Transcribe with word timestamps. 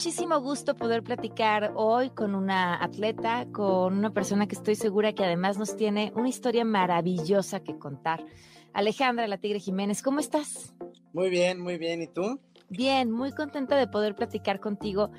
Muchísimo 0.00 0.40
gusto 0.40 0.74
poder 0.76 1.02
platicar 1.02 1.72
hoy 1.76 2.08
con 2.08 2.34
una 2.34 2.82
atleta, 2.82 3.46
con 3.52 3.98
una 3.98 4.14
persona 4.14 4.48
que 4.48 4.54
estoy 4.54 4.74
segura 4.74 5.12
que 5.12 5.22
además 5.22 5.58
nos 5.58 5.76
tiene 5.76 6.10
una 6.16 6.30
historia 6.30 6.64
maravillosa 6.64 7.62
que 7.62 7.78
contar. 7.78 8.24
Alejandra 8.72 9.28
La 9.28 9.36
Tigre 9.36 9.60
Jiménez, 9.60 10.00
¿cómo 10.00 10.18
estás? 10.20 10.72
Muy 11.12 11.28
bien, 11.28 11.60
muy 11.60 11.76
bien. 11.76 12.00
¿Y 12.00 12.06
tú? 12.06 12.40
Bien, 12.70 13.10
muy 13.10 13.32
contenta 13.32 13.76
de 13.76 13.88
poder 13.88 14.14
platicar 14.14 14.58
contigo. 14.58 15.10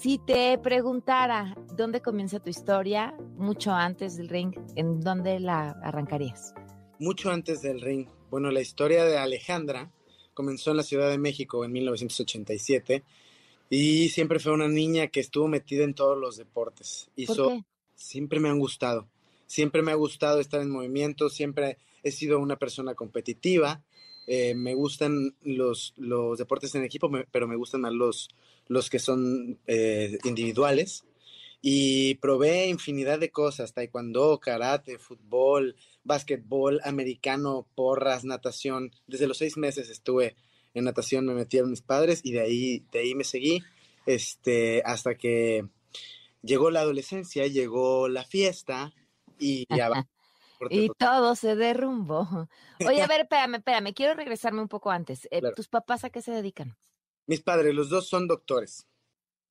Si 0.00 0.18
te 0.18 0.56
preguntara 0.58 1.56
dónde 1.76 2.00
comienza 2.00 2.38
tu 2.38 2.48
historia, 2.48 3.16
mucho 3.34 3.72
antes 3.72 4.16
del 4.16 4.28
ring, 4.28 4.54
¿en 4.76 5.00
dónde 5.00 5.40
la 5.40 5.70
arrancarías? 5.82 6.54
Mucho 7.00 7.32
antes 7.32 7.60
del 7.60 7.80
ring. 7.80 8.06
Bueno, 8.30 8.52
la 8.52 8.60
historia 8.60 9.04
de 9.04 9.18
Alejandra 9.18 9.90
comenzó 10.32 10.70
en 10.70 10.76
la 10.76 10.84
Ciudad 10.84 11.10
de 11.10 11.18
México 11.18 11.64
en 11.64 11.72
1987 11.72 13.02
y 13.70 14.08
siempre 14.10 14.38
fue 14.38 14.52
una 14.52 14.68
niña 14.68 15.08
que 15.08 15.20
estuvo 15.20 15.48
metida 15.48 15.84
en 15.84 15.94
todos 15.94 16.18
los 16.18 16.36
deportes. 16.36 17.10
¿Por 17.26 17.34
Hizo, 17.34 17.48
qué? 17.48 17.64
siempre 17.94 18.40
me 18.40 18.48
han 18.48 18.58
gustado. 18.58 19.08
Siempre 19.46 19.82
me 19.82 19.92
ha 19.92 19.94
gustado 19.96 20.40
estar 20.40 20.60
en 20.60 20.70
movimiento, 20.70 21.28
siempre 21.30 21.78
he 22.02 22.10
sido 22.12 22.38
una 22.38 22.56
persona 22.56 22.94
competitiva. 22.94 23.82
eh, 24.30 24.54
me 24.54 24.74
gustan 24.74 25.34
los, 25.42 25.94
los 25.96 26.36
deportes 26.38 26.74
en 26.74 26.84
equipo, 26.84 27.08
me- 27.08 27.24
pero 27.30 27.48
me 27.48 27.56
gustan 27.56 27.80
más 27.80 27.94
los, 27.94 28.28
los 28.66 28.90
que 28.90 28.98
son 28.98 29.58
eh, 29.66 30.18
individuales. 30.24 31.04
Y 31.60 32.14
probé 32.16 32.68
infinidad 32.68 33.18
de 33.18 33.30
cosas, 33.30 33.72
taekwondo, 33.72 34.38
karate, 34.38 34.98
fútbol, 34.98 35.76
básquetbol, 36.04 36.80
americano, 36.84 37.66
porras, 37.74 38.24
natación. 38.24 38.92
Desde 39.06 39.26
los 39.26 39.38
seis 39.38 39.56
meses 39.56 39.88
estuve 39.88 40.36
en 40.78 40.84
natación, 40.84 41.26
me 41.26 41.34
metieron 41.34 41.70
mis 41.70 41.82
padres 41.82 42.20
y 42.24 42.32
de 42.32 42.40
ahí, 42.40 42.84
de 42.92 43.00
ahí 43.00 43.14
me 43.14 43.24
seguí 43.24 43.62
este, 44.08 44.82
hasta 44.86 45.16
que 45.16 45.68
llegó 46.42 46.70
la 46.70 46.80
adolescencia, 46.80 47.46
llegó 47.46 48.08
la 48.08 48.24
fiesta 48.24 48.92
y 49.38 49.66
ya 49.82 49.90
va. 49.90 50.08
Y 50.70 50.88
todo 50.98 51.36
se 51.36 51.54
derrumbó. 51.54 52.48
Oye, 52.84 53.02
a 53.02 53.06
ver, 53.06 53.20
espérame, 53.20 53.56
espérame, 53.56 53.92
quiero 53.94 54.14
regresarme 54.14 54.60
un 54.60 54.68
poco 54.68 54.90
antes. 54.90 55.26
Eh, 55.30 55.40
Claro. 55.40 55.54
¿Tus 55.54 55.68
papás 55.68 56.04
a 56.04 56.10
qué 56.10 56.20
se 56.20 56.32
dedican? 56.32 56.76
Mis 57.26 57.42
padres, 57.42 57.74
los 57.74 57.90
dos 57.90 58.08
son 58.08 58.26
doctores. 58.26 58.88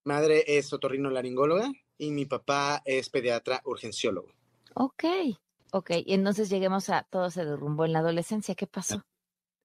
Madre 0.04 0.44
es 0.48 0.74
otorrinolaringóloga 0.74 1.72
y 1.98 2.12
mi 2.12 2.26
papá 2.26 2.82
es 2.84 3.10
pediatra 3.10 3.62
urgenciólogo. 3.64 4.34
Ok, 4.74 5.04
ok. 5.72 5.92
Y 6.06 6.14
entonces 6.14 6.50
lleguemos 6.50 6.90
a 6.90 7.04
todo 7.04 7.30
se 7.30 7.46
derrumbó 7.46 7.86
en 7.86 7.94
la 7.94 8.00
adolescencia. 8.00 8.56
¿Qué 8.56 8.68
pasó? 8.68 9.04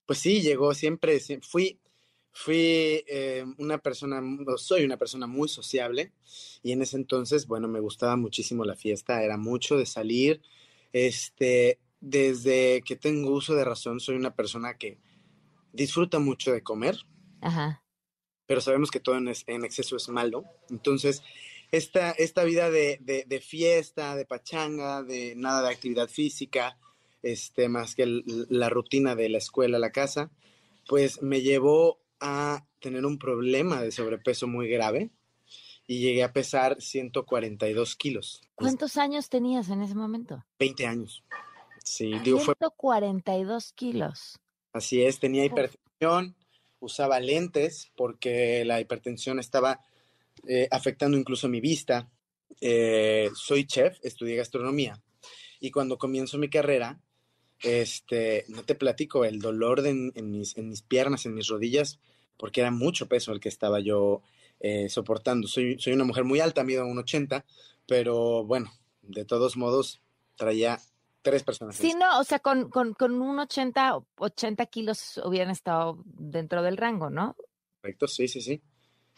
Pues 0.07 0.19
sí, 0.19 0.43
llegó 0.43 0.75
siempre, 0.75 1.19
sie- 1.21 1.41
fui, 1.43 1.79
fui 2.33 3.05
eh, 3.07 3.45
una 3.59 3.79
persona, 3.79 4.21
soy 4.57 4.85
una 4.85 4.97
persona 4.97 5.27
muy 5.27 5.49
sociable 5.49 6.13
y 6.63 6.73
en 6.73 6.83
ese 6.83 6.97
entonces, 6.97 7.47
bueno, 7.47 7.69
me 7.69 7.81
gustaba 7.81 8.17
muchísimo 8.17 8.65
la 8.65 8.75
fiesta, 8.77 9.23
era 9.23 9.37
mucho 9.37 9.77
de 9.77 9.87
salir. 9.87 10.41
Este, 10.93 11.79
desde 12.01 12.83
que 12.85 12.97
tengo 12.97 13.31
uso 13.31 13.55
de 13.55 13.65
razón, 13.65 14.01
soy 14.01 14.17
una 14.17 14.35
persona 14.35 14.77
que 14.77 14.99
disfruta 15.73 16.19
mucho 16.19 16.53
de 16.53 16.63
comer, 16.63 16.99
Ajá. 17.41 17.83
pero 18.47 18.61
sabemos 18.61 18.91
que 18.91 19.01
todo 19.01 19.17
en, 19.17 19.29
es- 19.29 19.45
en 19.47 19.65
exceso 19.65 19.97
es 19.97 20.09
malo. 20.09 20.45
Entonces, 20.69 21.23
esta, 21.71 22.11
esta 22.11 22.45
vida 22.45 22.71
de, 22.71 22.99
de- 23.01 23.25
de 23.27 23.41
fiesta, 23.41 24.17
de 24.17 24.27
pachanga, 24.27 25.03
de 25.03 25.35
nada 25.37 25.63
de 25.63 25.75
actividad 25.75 26.09
física, 26.09 26.77
este, 27.23 27.69
más 27.69 27.95
que 27.95 28.23
la 28.27 28.69
rutina 28.69 29.15
de 29.15 29.29
la 29.29 29.39
escuela 29.39 29.77
a 29.77 29.81
la 29.81 29.93
casa, 29.93 30.31
pues 30.89 31.23
me 31.23 31.41
llevó 31.43 32.01
a 32.21 32.67
tener 32.81 33.05
un 33.07 33.19
problema 33.19 33.83
de 33.83 33.93
sobrepeso 33.93 34.47
muy 34.47 34.69
grave 34.69 35.11
y 35.87 36.01
llegué 36.01 36.23
a 36.23 36.33
pesar 36.33 36.81
142 36.81 37.97
kilos. 37.97 38.43
¿Cuántos 38.55 38.97
años 38.97 39.29
tenías 39.29 39.69
en 39.69 39.83
ese 39.83 39.95
momento? 39.95 40.45
20 40.59 40.87
años. 40.87 41.25
Sí, 41.85 42.13
digo, 42.25 42.39
fue 42.39 42.55
142 42.59 43.73
kilos. 43.73 44.39
Así 44.73 45.03
es, 45.03 45.19
tenía 45.19 45.45
hipertensión, 45.45 46.37
usaba 46.81 47.21
lentes 47.21 47.91
porque 47.97 48.65
la 48.65 48.81
hipertensión 48.81 49.39
estaba 49.39 49.81
eh, 50.47 50.69
afectando 50.71 51.17
incluso 51.17 51.49
mi 51.49 51.61
vista. 51.61 52.09
Eh, 52.61 53.31
soy 53.35 53.67
chef, 53.67 53.99
estudié 54.03 54.37
gastronomía 54.37 55.01
y 55.63 55.71
cuando 55.71 55.97
comienzo 55.97 56.39
mi 56.39 56.51
carrera, 56.51 57.01
este, 57.63 58.45
no 58.49 58.63
te 58.65 58.75
platico 58.75 59.25
el 59.25 59.41
dolor 59.41 59.83
de 59.83 59.91
en, 59.91 60.31
mis, 60.31 60.57
en 60.57 60.69
mis 60.69 60.83
piernas, 60.83 61.27
en 61.27 61.35
mis 61.35 61.49
rodillas, 61.49 62.01
porque 62.37 62.61
era 62.61 62.71
mucho 62.71 63.09
peso 63.09 63.33
el 63.33 63.41
que 63.41 63.49
estaba 63.49 63.81
yo 63.81 64.23
eh, 64.61 64.89
soportando. 64.89 65.49
Soy, 65.49 65.79
soy 65.79 65.93
una 65.93 66.05
mujer 66.05 66.25
muy 66.25 66.41
alta, 66.41 66.65
mido 66.65 66.87
un 66.87 66.99
80, 66.99 67.45
pero 67.87 68.45
bueno, 68.45 68.73
de 69.03 69.25
todos 69.25 69.57
modos 69.57 70.01
traía 70.37 70.81
tres 71.23 71.43
personas. 71.43 71.77
Sí, 71.77 71.95
no, 71.95 72.19
o 72.19 72.25
sea, 72.25 72.41
con, 72.41 72.69
con, 72.69 72.95
con 72.95 73.21
un 73.21 73.39
80, 73.39 73.97
o 73.97 74.07
80 74.19 74.67
kilos 74.67 75.21
hubieran 75.25 75.51
estado 75.51 76.03
dentro 76.05 76.63
del 76.63 76.77
rango, 76.77 77.11
¿no? 77.11 77.37
Correcto, 77.81 78.09
sí, 78.09 78.29
sí, 78.29 78.41
sí. 78.41 78.63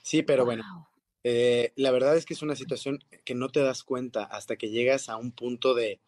Sí, 0.03 0.22
pero 0.22 0.44
bueno, 0.44 0.91
eh, 1.22 1.72
la 1.76 1.91
verdad 1.91 2.16
es 2.16 2.26
que 2.26 2.34
es 2.34 2.43
una 2.43 2.56
situación 2.56 2.99
que 3.25 3.34
no 3.34 3.49
te 3.49 3.61
das 3.61 3.82
cuenta 3.82 4.25
hasta 4.25 4.56
que 4.56 4.71
llegas 4.71 5.09
a 5.09 5.16
un 5.16 5.32
punto 5.32 5.75
de... 5.75 6.00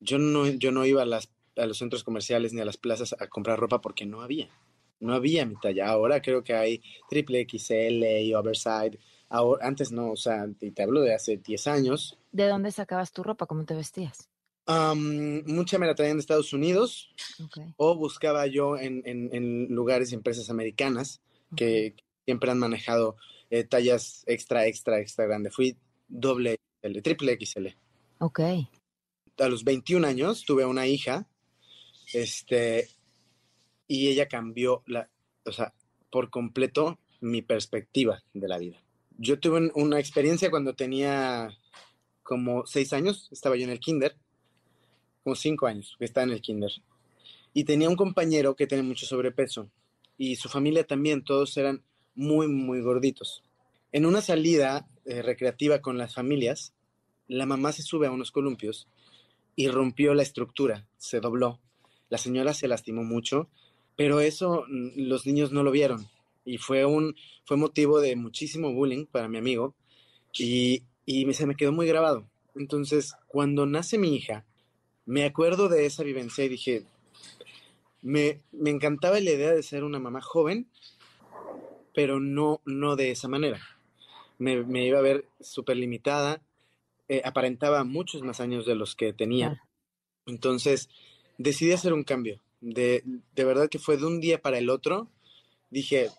Yo 0.00 0.18
no, 0.18 0.46
yo 0.46 0.70
no 0.70 0.86
iba 0.86 1.02
a, 1.02 1.06
las, 1.06 1.32
a 1.58 1.66
los 1.66 1.78
centros 1.78 2.04
comerciales 2.04 2.52
ni 2.52 2.60
a 2.60 2.64
las 2.64 2.76
plazas 2.76 3.14
a 3.18 3.26
comprar 3.28 3.58
ropa 3.58 3.80
porque 3.80 4.06
no 4.06 4.20
había. 4.22 4.48
No 5.00 5.14
había 5.14 5.46
mi 5.46 5.54
talla. 5.56 5.88
Ahora 5.88 6.20
creo 6.22 6.42
que 6.42 6.54
hay 6.54 6.82
triple 7.08 7.46
XL 7.48 8.20
y 8.22 8.34
oversize. 8.34 8.98
Ahora, 9.28 9.66
antes 9.66 9.92
no, 9.92 10.10
o 10.12 10.16
sea, 10.16 10.46
y 10.60 10.70
te 10.70 10.82
hablo 10.82 11.00
de 11.02 11.14
hace 11.14 11.36
10 11.36 11.66
años. 11.66 12.18
¿De 12.32 12.46
dónde 12.48 12.72
sacabas 12.72 13.12
tu 13.12 13.22
ropa? 13.22 13.46
¿Cómo 13.46 13.64
te 13.64 13.74
vestías? 13.74 14.28
Mucha 14.96 15.78
me 15.78 15.86
la 15.86 15.94
traían 15.94 16.16
de 16.16 16.20
Estados 16.20 16.52
Unidos 16.52 17.10
Ok. 17.42 17.58
o 17.76 17.94
buscaba 17.96 18.46
yo 18.46 18.76
en, 18.76 19.02
en- 19.06 19.30
en 19.34 19.66
lugares 19.74 20.12
y 20.12 20.14
empresas 20.14 20.50
americanas 20.50 21.20
que 21.56 21.94
siempre 22.26 22.50
han 22.50 22.58
manejado 22.58 23.16
eh, 23.50 23.64
tallas 23.64 24.24
extra, 24.26 24.66
extra, 24.66 25.00
extra 25.00 25.24
grande. 25.26 25.50
Fui 25.50 25.76
doble 26.08 26.58
XL, 26.82 27.00
triple 27.00 27.38
XL. 27.40 27.68
Ok. 28.18 28.40
A 29.38 29.48
los 29.48 29.64
21 29.64 30.06
años 30.06 30.44
tuve 30.44 30.66
una 30.66 30.86
hija, 30.86 31.26
este, 32.12 32.88
y 33.86 34.08
ella 34.08 34.28
cambió 34.28 34.82
la, 34.86 35.08
o 35.44 35.52
sea, 35.52 35.74
por 36.10 36.30
completo 36.30 36.98
mi 37.20 37.42
perspectiva 37.42 38.22
de 38.34 38.48
la 38.48 38.58
vida. 38.58 38.82
Yo 39.18 39.38
tuve 39.40 39.58
un- 39.58 39.72
una 39.74 39.98
experiencia 39.98 40.50
cuando 40.50 40.74
tenía 40.74 41.50
como 42.22 42.66
seis 42.66 42.92
años, 42.92 43.28
estaba 43.32 43.56
yo 43.56 43.64
en 43.64 43.70
el 43.70 43.80
kinder, 43.80 44.16
como 45.24 45.34
cinco 45.34 45.66
años, 45.66 45.96
estaba 45.98 46.24
en 46.24 46.32
el 46.32 46.40
kinder, 46.40 46.70
y 47.52 47.64
tenía 47.64 47.88
un 47.88 47.96
compañero 47.96 48.54
que 48.54 48.66
tenía 48.66 48.84
mucho 48.84 49.06
sobrepeso, 49.06 49.70
y 50.16 50.36
su 50.36 50.48
familia 50.48 50.84
también, 50.86 51.24
todos 51.24 51.56
eran 51.56 51.82
muy, 52.14 52.48
muy 52.48 52.80
gorditos. 52.80 53.42
En 53.92 54.04
una 54.06 54.20
salida 54.20 54.86
eh, 55.04 55.22
recreativa 55.22 55.80
con 55.80 55.96
las 55.96 56.14
familias, 56.14 56.74
la 57.26 57.46
mamá 57.46 57.72
se 57.72 57.82
sube 57.82 58.06
a 58.06 58.10
unos 58.10 58.30
columpios 58.30 58.86
y 59.56 59.68
rompió 59.68 60.14
la 60.14 60.22
estructura, 60.22 60.86
se 60.98 61.20
dobló. 61.20 61.60
La 62.08 62.18
señora 62.18 62.54
se 62.54 62.68
lastimó 62.68 63.04
mucho, 63.04 63.48
pero 63.96 64.20
eso 64.20 64.64
mm, 64.68 64.90
los 64.96 65.26
niños 65.26 65.52
no 65.52 65.62
lo 65.62 65.70
vieron 65.70 66.08
y 66.44 66.56
fue 66.56 66.86
un 66.86 67.14
fue 67.44 67.56
motivo 67.56 68.00
de 68.00 68.16
muchísimo 68.16 68.72
bullying 68.72 69.06
para 69.06 69.28
mi 69.28 69.36
amigo 69.36 69.74
y, 70.38 70.82
y 71.04 71.32
se 71.34 71.46
me 71.46 71.56
quedó 71.56 71.72
muy 71.72 71.86
grabado. 71.86 72.28
Entonces, 72.54 73.14
cuando 73.26 73.66
nace 73.66 73.98
mi 73.98 74.14
hija, 74.16 74.46
me 75.04 75.24
acuerdo 75.24 75.68
de 75.68 75.86
esa 75.86 76.02
vivencia 76.02 76.44
y 76.44 76.48
dije, 76.48 76.84
me, 78.02 78.40
me 78.52 78.70
encantaba 78.70 79.20
la 79.20 79.30
idea 79.30 79.52
de 79.52 79.62
ser 79.62 79.84
una 79.84 79.98
mamá 79.98 80.20
joven, 80.20 80.68
pero 81.94 82.20
no, 82.20 82.60
no 82.64 82.96
de 82.96 83.10
esa 83.10 83.28
manera. 83.28 83.60
Me, 84.38 84.62
me 84.64 84.86
iba 84.86 84.98
a 84.98 85.02
ver 85.02 85.26
súper 85.40 85.76
limitada, 85.76 86.42
eh, 87.08 87.22
aparentaba 87.24 87.84
muchos 87.84 88.22
más 88.22 88.40
años 88.40 88.66
de 88.66 88.74
los 88.74 88.94
que 88.94 89.12
tenía. 89.12 89.62
Entonces, 90.26 90.88
decidí 91.38 91.72
hacer 91.72 91.94
un 91.94 92.04
cambio. 92.04 92.40
De, 92.60 93.02
de 93.34 93.44
verdad 93.44 93.68
que 93.70 93.78
fue 93.78 93.96
de 93.96 94.04
un 94.04 94.20
día 94.20 94.42
para 94.42 94.58
el 94.58 94.68
otro. 94.68 95.08
Dije, 95.70 96.10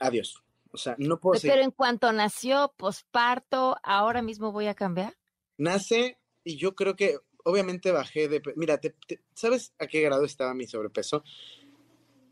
adiós. 0.00 0.42
O 0.72 0.76
sea, 0.76 0.96
no 0.98 1.20
puedo 1.20 1.38
seguir. 1.38 1.52
Pero 1.54 1.64
en 1.64 1.70
cuanto 1.70 2.10
nació, 2.12 2.72
posparto, 2.76 3.76
ahora 3.82 4.20
mismo 4.22 4.50
voy 4.50 4.66
a 4.66 4.74
cambiar. 4.74 5.14
Nace 5.56 6.18
y 6.44 6.56
yo 6.56 6.74
creo 6.74 6.96
que 6.96 7.18
obviamente 7.44 7.90
bajé 7.92 8.28
de... 8.28 8.42
Mira, 8.56 8.78
te- 8.78 8.94
te- 9.06 9.20
¿sabes 9.34 9.72
a 9.78 9.86
qué 9.86 10.00
grado 10.02 10.24
estaba 10.24 10.54
mi 10.54 10.66
sobrepeso? 10.66 11.22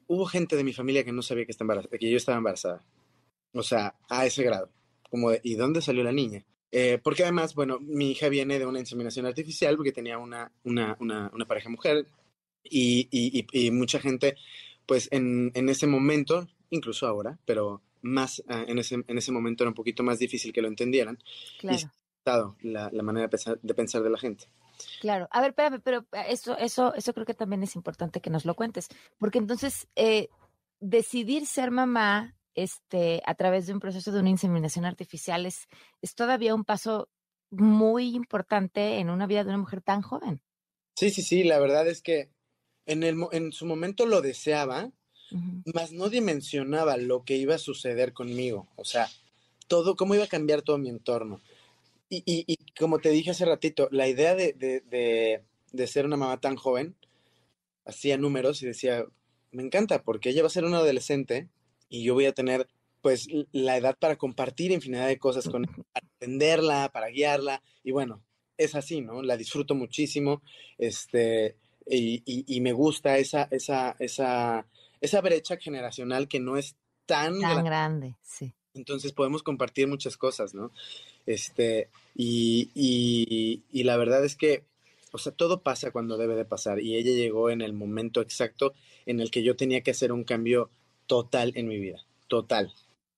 Hubo 0.07 0.27
gente 0.27 0.57
de 0.57 0.65
mi 0.65 0.73
familia 0.73 1.05
que 1.05 1.13
no 1.13 1.23
sabía 1.23 1.45
que, 1.47 1.53
está 1.53 1.65
embaraz- 1.65 1.89
que 1.89 2.11
yo 2.11 2.17
estaba 2.17 2.39
embarazada. 2.39 2.85
O 3.53 3.63
sea, 3.63 3.95
a 4.09 4.27
ese 4.27 4.43
grado. 4.45 4.71
Como 5.11 5.31
de, 5.31 5.41
¿y 5.43 5.55
dónde 5.55 5.81
salió 5.83 6.05
la 6.05 6.13
niña? 6.13 6.45
Eh, 6.79 6.99
porque 7.03 7.23
además, 7.23 7.55
bueno, 7.55 7.79
mi 7.81 8.11
hija 8.11 8.29
viene 8.29 8.59
de 8.59 8.67
una 8.67 8.79
inseminación 8.81 9.25
artificial 9.25 9.77
porque 9.77 9.93
tenía 9.93 10.19
una, 10.19 10.53
una, 10.65 10.95
una, 11.01 11.31
una 11.33 11.47
pareja 11.47 11.71
mujer 11.71 12.05
y, 12.63 13.09
y- 13.11 13.47
y- 13.51 13.67
y 13.67 13.71
mucha 13.71 13.99
gente, 13.99 14.37
pues 14.85 15.09
en, 15.11 15.53
en 15.55 15.71
ese 15.71 15.87
momento, 15.87 16.47
incluso 16.69 17.07
ahora, 17.07 17.39
pero 17.47 17.81
más 18.03 18.43
ah, 18.49 18.63
en, 18.69 18.79
ese, 18.79 18.97
en 19.09 19.17
ese 19.17 19.33
momento 19.33 19.65
era 19.65 19.71
un 19.71 19.75
poquito 19.75 20.03
más 20.03 20.19
difícil 20.19 20.53
que 20.53 20.61
lo 20.61 20.69
entendieran, 20.69 21.19
Claro, 21.59 21.91
dado 22.23 22.57
la, 22.61 22.91
la 22.93 23.03
manera 23.03 23.23
de 23.23 23.31
pensar, 23.31 23.59
de 23.63 23.73
pensar 23.75 24.03
de 24.03 24.11
la 24.11 24.19
gente. 24.19 24.45
claro. 25.01 25.29
A 25.31 25.41
ver, 25.41 25.51
espérame, 25.53 25.81
pero 25.83 26.01
eh, 26.13 26.27
eso, 26.29 26.59
eso, 26.59 26.93
eso 26.95 27.15
creo 27.15 27.25
que 27.25 27.33
también 27.33 27.63
es 27.63 27.75
importante 27.75 28.21
que 28.21 28.29
nos 28.29 28.45
lo 28.45 28.55
cuentes, 28.55 28.89
porque 29.19 29.39
entonces 29.39 29.89
eh, 29.97 30.29
decidir 30.81 31.47
ser 31.47 31.71
mamá, 31.71 32.35
este, 32.57 33.23
a 33.27 33.35
través 33.35 33.67
de 33.67 33.73
un 33.75 33.81
proceso 33.81 34.11
de 34.11 34.21
una 34.21 34.31
inseminación 34.31 34.85
artificial 34.85 35.47
es, 35.47 35.69
es 36.03 36.15
todavía 36.15 36.55
un 36.55 36.65
paso 36.65 37.09
muy 37.51 38.17
importante 38.17 38.99
en 38.99 39.11
una 39.11 39.27
vida 39.27 39.45
de 39.45 39.51
una 39.51 39.59
mujer 39.59 39.83
tan 39.83 40.03
joven. 40.03 40.41
Sí, 40.97 41.11
sí, 41.11 41.23
sí, 41.23 41.45
la 41.45 41.59
verdad 41.61 41.87
es 41.87 42.03
que 42.03 42.31
en, 42.87 43.03
el, 43.05 43.17
en 43.33 43.53
su 43.53 43.67
momento 43.67 44.07
lo 44.07 44.23
deseaba, 44.23 44.91
mas 45.75 45.93
no 45.93 46.09
dimensionaba 46.09 46.97
lo 46.97 47.25
que 47.25 47.37
iba 47.37 47.55
a 47.55 47.59
suceder 47.59 48.13
conmigo. 48.13 48.67
O 48.77 48.85
sea, 48.85 49.09
todo, 49.69 49.97
cómo 49.97 50.15
iba 50.15 50.25
a 50.25 50.29
cambiar 50.29 50.63
todo 50.63 50.79
mi 50.79 50.89
entorno. 50.89 51.41
Y, 52.09 52.19
y- 52.25 52.45
y 52.47 52.57
como 52.79 52.99
te 52.99 53.11
dije 53.11 53.31
hace 53.33 53.45
ratito, 53.45 53.89
la 53.91 54.09
idea 54.09 54.35
de, 54.35 54.53
de- 54.53 54.81
de- 54.81 55.43
de 55.73 55.87
ser 55.87 56.07
una 56.07 56.17
mamá 56.17 56.41
tan 56.41 56.57
joven, 56.57 56.95
hacía 57.85 58.17
números 58.17 58.63
y 58.63 58.67
decía, 58.67 59.05
me 59.53 59.63
encanta 59.63 60.03
porque 60.03 60.31
ella 60.31 60.43
va 60.43 60.47
a 60.49 60.51
ser 60.51 60.65
una 60.65 60.79
adolescente 60.79 61.49
y 61.89 62.03
yo 62.05 62.15
voy 62.15 62.27
a 62.27 62.33
tener 62.33 62.67
pues 63.03 63.29
la 63.53 63.77
edad 63.77 63.97
para 63.99 64.17
compartir 64.17 64.73
infinidad 64.73 65.07
de 65.07 65.19
cosas 65.19 65.49
con 65.49 65.65
ella, 65.65 65.85
para 65.93 66.07
entenderla, 66.15 66.91
para 66.93 67.09
guiarla. 67.09 67.63
Y 67.85 67.93
bueno, 67.93 68.23
es 68.57 68.75
así, 68.75 69.01
¿no? 69.01 69.23
La 69.23 69.37
disfruto 69.37 69.75
muchísimo. 69.77 70.43
Este, 70.77 71.57
y, 71.87 72.23
y- 72.27 72.45
y 72.49 72.61
me 72.61 72.73
gusta 72.73 73.19
esa, 73.19 73.47
esa, 73.53 73.95
esa, 74.01 74.67
esa 75.01 75.21
brecha 75.21 75.57
generacional 75.59 76.27
que 76.27 76.41
no 76.41 76.57
es 76.57 76.75
tan, 77.07 77.39
Tan 77.39 77.41
grande. 77.41 77.63
grande, 77.71 78.17
sí. 78.23 78.53
Entonces 78.75 79.13
podemos 79.13 79.43
compartir 79.45 79.87
muchas 79.87 80.17
cosas, 80.17 80.53
¿no? 80.53 80.73
Este, 81.27 81.89
y, 82.15 82.71
y, 82.75 83.63
y 83.71 83.85
la 83.85 83.97
verdad 83.97 84.25
es 84.25 84.37
que, 84.37 84.65
o 85.13 85.19
sea, 85.19 85.33
todo 85.33 85.63
pasa 85.63 85.93
cuando 85.93 86.17
debe 86.19 86.35
de 86.35 86.45
pasar. 86.45 86.81
Y 86.81 86.97
ella 86.97 87.13
llegó 87.13 87.51
en 87.51 87.63
el 87.63 87.73
momento 87.73 88.21
exacto 88.21 88.75
en 89.07 89.21
el 89.21 89.31
que 89.31 89.43
yo 89.43 89.57
tenía 89.57 89.81
que 89.83 89.93
hacer 89.93 90.13
un 90.13 90.25
cambio 90.25 90.71
total 91.07 91.53
en 91.55 91.69
mi 91.69 91.79
vida. 91.79 92.05
Total. 92.29 92.73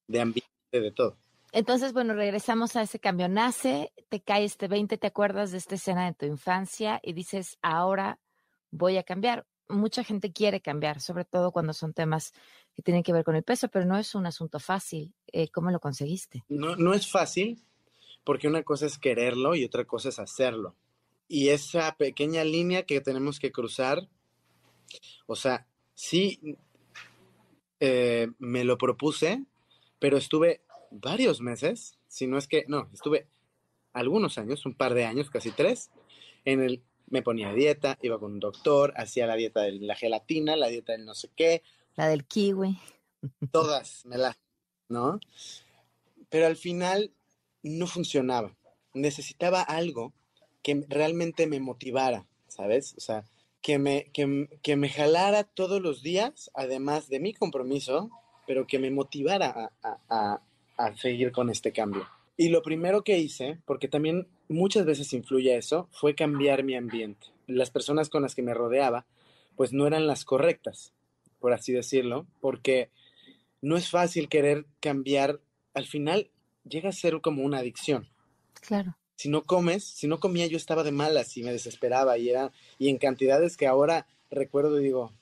De 0.07 0.21
ambiente, 0.21 0.49
de 0.71 0.93
todo. 0.93 1.17
Entonces, 1.53 1.93
bueno, 1.93 2.15
regresamos 2.15 2.77
a 2.77 2.83
ese 2.83 2.99
cambio. 2.99 3.29
Nace, 3.29 3.93
te 4.09 4.21
cae 4.21 4.45
este 4.45 4.69
20, 4.69 4.99
te 4.99 5.07
acuerdas 5.07 5.51
de 5.51 5.59
esta 5.59 5.77
escena 5.77 6.07
de 6.07 6.15
tu 6.15 6.27
infancia 6.27 7.01
y 7.03 7.15
dices, 7.15 7.59
ahora 7.63 8.19
voy 8.71 8.99
a 8.99 9.03
cambiar. 9.03 9.47
Mucha 9.69 10.03
gente 10.03 10.33
quiere 10.33 10.61
cambiar, 10.61 11.01
sobre 11.01 11.25
todo 11.25 11.53
cuando 11.53 11.73
son 11.73 11.93
temas 11.93 12.33
que 12.75 12.83
tienen 12.83 13.03
que 13.03 13.13
ver 13.13 13.25
con 13.25 13.37
el 13.37 13.43
peso, 13.43 13.69
pero 13.69 13.85
no 13.85 13.99
es 13.99 14.15
un 14.15 14.27
asunto 14.27 14.61
fácil. 14.61 15.15
Eh, 15.33 15.49
¿Cómo 15.49 15.71
lo 15.71 15.81
conseguiste? 15.81 16.45
No, 16.49 16.77
no 16.77 16.95
es 16.95 17.11
fácil 17.11 17.63
porque 18.25 18.49
una 18.49 18.63
cosa 18.63 18.87
es 18.87 18.99
quererlo 18.99 19.55
y 19.55 19.65
otra 19.65 19.87
cosa 19.87 20.11
es 20.11 20.19
hacerlo. 20.19 20.77
Y 21.29 21.49
esa 21.49 21.97
pequeña 21.97 22.45
línea 22.45 22.85
que 22.85 23.01
tenemos 23.01 23.39
que 23.39 23.53
cruzar, 23.53 24.09
o 25.27 25.37
sea, 25.37 25.67
sí 25.95 26.59
eh, 27.81 28.29
me 28.39 28.65
lo 28.65 28.79
propuse, 28.79 29.45
pero 29.99 30.17
estuve 30.17 30.63
varios 30.91 31.41
meses, 31.41 31.99
si 32.09 32.27
no 32.27 32.39
es 32.39 32.47
que, 32.47 32.65
no, 32.69 32.89
estuve 32.93 33.27
algunos 33.93 34.39
años, 34.39 34.67
un 34.67 34.75
par 34.75 34.95
de 34.95 35.05
años, 35.05 35.31
casi 35.31 35.51
tres, 35.51 35.91
en 36.45 36.63
el, 36.63 36.83
me 37.09 37.23
ponía 37.23 37.51
a 37.51 37.55
dieta, 37.55 37.99
iba 38.03 38.19
con 38.19 38.33
un 38.33 38.41
doctor, 38.41 38.93
hacía 38.97 39.27
la 39.27 39.37
dieta 39.37 39.63
de 39.63 39.73
la 39.73 39.97
gelatina, 39.97 40.57
la 40.57 40.69
dieta 40.69 40.93
del 40.93 41.05
no 41.05 41.15
sé 41.15 41.31
qué, 41.37 41.63
La 41.97 42.09
del 42.09 42.25
kiwi. 42.25 42.79
todas 43.51 44.05
me 44.07 44.19
las, 44.19 44.39
¿no? 44.89 45.21
Pero 46.31 46.47
al 46.47 46.57
final 46.57 47.13
no 47.63 47.87
funcionaba. 47.87 48.55
Necesitaba 48.95 49.63
algo 49.63 50.13
que 50.63 50.85
realmente 50.89 51.47
me 51.47 51.61
motivara, 51.61 52.27
¿sabes? 52.49 52.95
O 52.97 53.01
sea, 53.01 53.25
que 53.69 53.79
me, 53.79 54.05
que, 54.15 54.49
que 54.63 54.77
me 54.77 54.89
jalara 54.89 55.45
todos 55.45 55.83
los 55.83 56.03
días, 56.03 56.51
además 56.55 57.11
de 57.11 57.21
mi 57.21 57.35
compromiso, 57.35 58.09
pero 58.47 58.67
que 58.67 58.79
me 58.79 58.91
motivara 58.91 59.51
a, 59.51 59.71
a- 59.87 60.01
a- 60.09 60.43
a 60.79 60.97
seguir 60.97 61.33
con 61.33 61.51
este 61.51 61.71
cambio. 61.71 62.09
Y 62.39 62.49
lo 62.49 62.63
primero 62.63 63.05
que 63.05 63.19
hice, 63.19 63.59
porque 63.67 63.87
también 63.87 64.27
muchas 64.49 64.87
veces 64.87 65.13
influye 65.13 65.55
eso, 65.55 65.87
fue 65.93 66.15
cambiar 66.15 66.63
mi 66.65 66.77
ambiente. 66.77 67.27
Las 67.47 67.71
personas 67.71 68.09
con 68.09 68.23
las 68.23 68.35
que 68.35 68.41
me 68.41 68.55
rodeaba, 68.55 69.05
pues 69.55 69.75
no 69.75 69.87
eran 69.87 70.07
las 70.07 70.25
correctas, 70.25 70.95
por 71.39 71.53
así 71.53 71.75
decirlo, 71.75 72.27
porque 72.41 72.89
no 73.61 73.77
es 73.77 73.91
fácil 73.91 74.31
querer 74.31 74.65
cambiar. 74.81 75.41
Al 75.75 75.85
final 75.85 76.31
llega 76.67 76.89
a 76.89 76.93
ser 76.93 77.21
como 77.21 77.43
una 77.43 77.59
adicción. 77.59 78.09
Claro. 78.63 78.97
Si 79.19 79.29
no 79.29 79.43
comes, 79.43 79.83
si 79.85 80.07
no 80.07 80.21
comía, 80.21 80.47
yo 80.47 80.57
estaba 80.57 80.85
de 80.85 80.93
malas 80.93 81.37
y 81.37 81.43
me 81.43 81.51
desesperaba 81.53 82.19
y 82.19 82.31
era 82.31 82.53
y 82.79 82.89
en 82.89 82.99
cantidades 82.99 83.57
que 83.57 83.67
ahora 83.67 84.07
recuerdo 84.31 84.81
y 84.81 84.85
digo, 84.85 85.13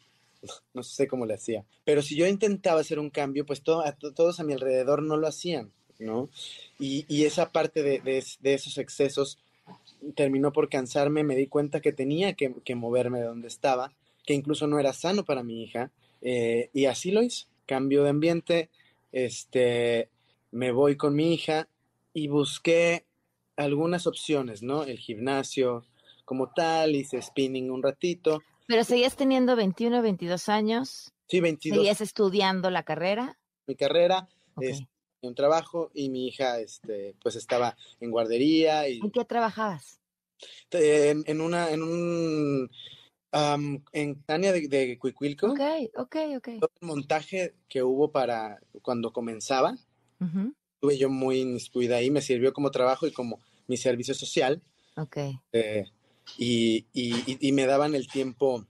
no 0.75 0.83
sé 0.83 1.09
cómo 1.09 1.25
le 1.27 1.35
hacía. 1.35 1.65
Pero 1.85 2.03
si 2.03 2.15
yo 2.17 2.27
intentaba 2.27 2.81
hacer 2.81 2.99
un 2.99 3.11
cambio, 3.11 3.47
pues 3.47 3.63
todo- 3.63 3.81
a 3.87 3.93
to- 3.93 4.13
todos 4.13 4.39
a 4.39 4.45
mi 4.45 4.53
alrededor 4.53 5.03
no 5.03 5.17
lo 5.17 5.27
hacían, 5.27 5.73
¿no? 5.99 6.29
Y, 6.79 7.07
y 7.09 7.25
esa 7.25 7.51
parte 7.53 7.83
de, 7.83 8.01
de 8.01 8.55
esos 8.55 8.79
excesos 8.79 9.39
terminó 10.15 10.53
por 10.53 10.69
cansarme, 10.69 11.25
me 11.25 11.37
di 11.37 11.47
cuenta 11.47 11.81
que 11.81 11.93
tenía 11.93 12.35
que, 12.35 12.55
que 12.65 12.75
moverme 12.75 13.21
de 13.21 13.27
donde 13.27 13.49
estaba, 13.49 13.93
que 14.27 14.35
incluso 14.35 14.67
no 14.67 14.79
era 14.79 14.93
sano 14.93 15.25
para 15.25 15.43
mi 15.43 15.63
hija, 15.63 15.91
eh, 16.23 16.71
y 16.75 16.87
así 16.87 17.11
lo 17.11 17.23
hice. 17.23 17.47
Cambio 17.67 18.05
de 18.05 18.11
ambiente, 18.11 18.69
este, 19.13 20.11
me 20.53 20.71
voy 20.71 20.97
con 20.97 21.15
mi 21.17 21.33
hija 21.35 21.69
y 22.15 22.29
busqué 22.29 23.06
algunas 23.57 24.07
opciones, 24.07 24.63
¿no? 24.63 24.85
El 24.85 24.99
gimnasio 24.99 25.85
como 26.25 26.53
tal, 26.53 26.95
hice 26.97 27.21
spinning 27.23 27.71
un 27.71 27.83
ratito. 27.83 28.43
Pero 28.67 28.83
seguías 28.85 29.17
teniendo 29.17 29.55
21, 29.57 30.03
22 30.03 30.49
años, 30.49 31.13
Sí, 31.29 31.41
22 31.41 31.79
seguías 31.79 32.01
estudiando 32.01 32.71
la 32.71 32.83
carrera. 32.83 33.39
mi 33.67 33.77
carrera, 33.77 34.29
Ok. 34.55 34.63
es 34.65 34.83
un 35.23 35.35
trabajo 35.35 35.91
y 35.95 36.09
mi 36.09 36.29
hija, 36.29 36.61
este, 36.61 37.15
pues 37.23 37.37
estaba 37.37 37.77
en 38.01 38.11
guardería 38.11 38.89
y 38.89 39.01
¿En 39.01 39.11
qué 39.11 39.25
trabajabas? 39.25 40.01
en, 40.71 41.23
en 41.27 41.41
una, 41.41 41.71
en 41.71 41.83
un, 41.83 42.71
am, 43.33 43.83
en 43.93 44.23
Tania 44.23 44.53
de, 44.53 44.69
de 44.69 44.99
Cuicuilco, 44.99 45.49
Ok, 45.53 45.61
ok, 45.97 46.17
ok. 46.37 46.49
todo 46.61 46.71
el 46.81 46.87
montaje 46.87 47.55
que 47.69 47.83
hubo 47.83 48.11
para 48.13 48.61
cuando 48.83 49.13
comenzaba, 49.13 49.77
Ujú, 50.21 50.55
estuve 50.87 50.99
yo 50.99 51.11
muy 51.11 51.41
inmiscuida 51.41 51.97
ahí, 51.97 52.11
me 52.11 52.21
sirvió 52.23 52.53
como 52.53 52.71
trabajo 52.71 53.07
y 53.07 53.13
como 53.13 53.41
mi 53.67 53.77
servicio 53.77 54.15
social. 54.15 54.63
Ok. 54.97 55.17
eh, 55.53 55.85
y, 56.39 56.87
y- 56.93 57.15
y- 57.27 57.39
y 57.49 57.53
me 57.53 57.67
daban 57.67 57.95
el 57.95 58.09
tiempo 58.09 58.67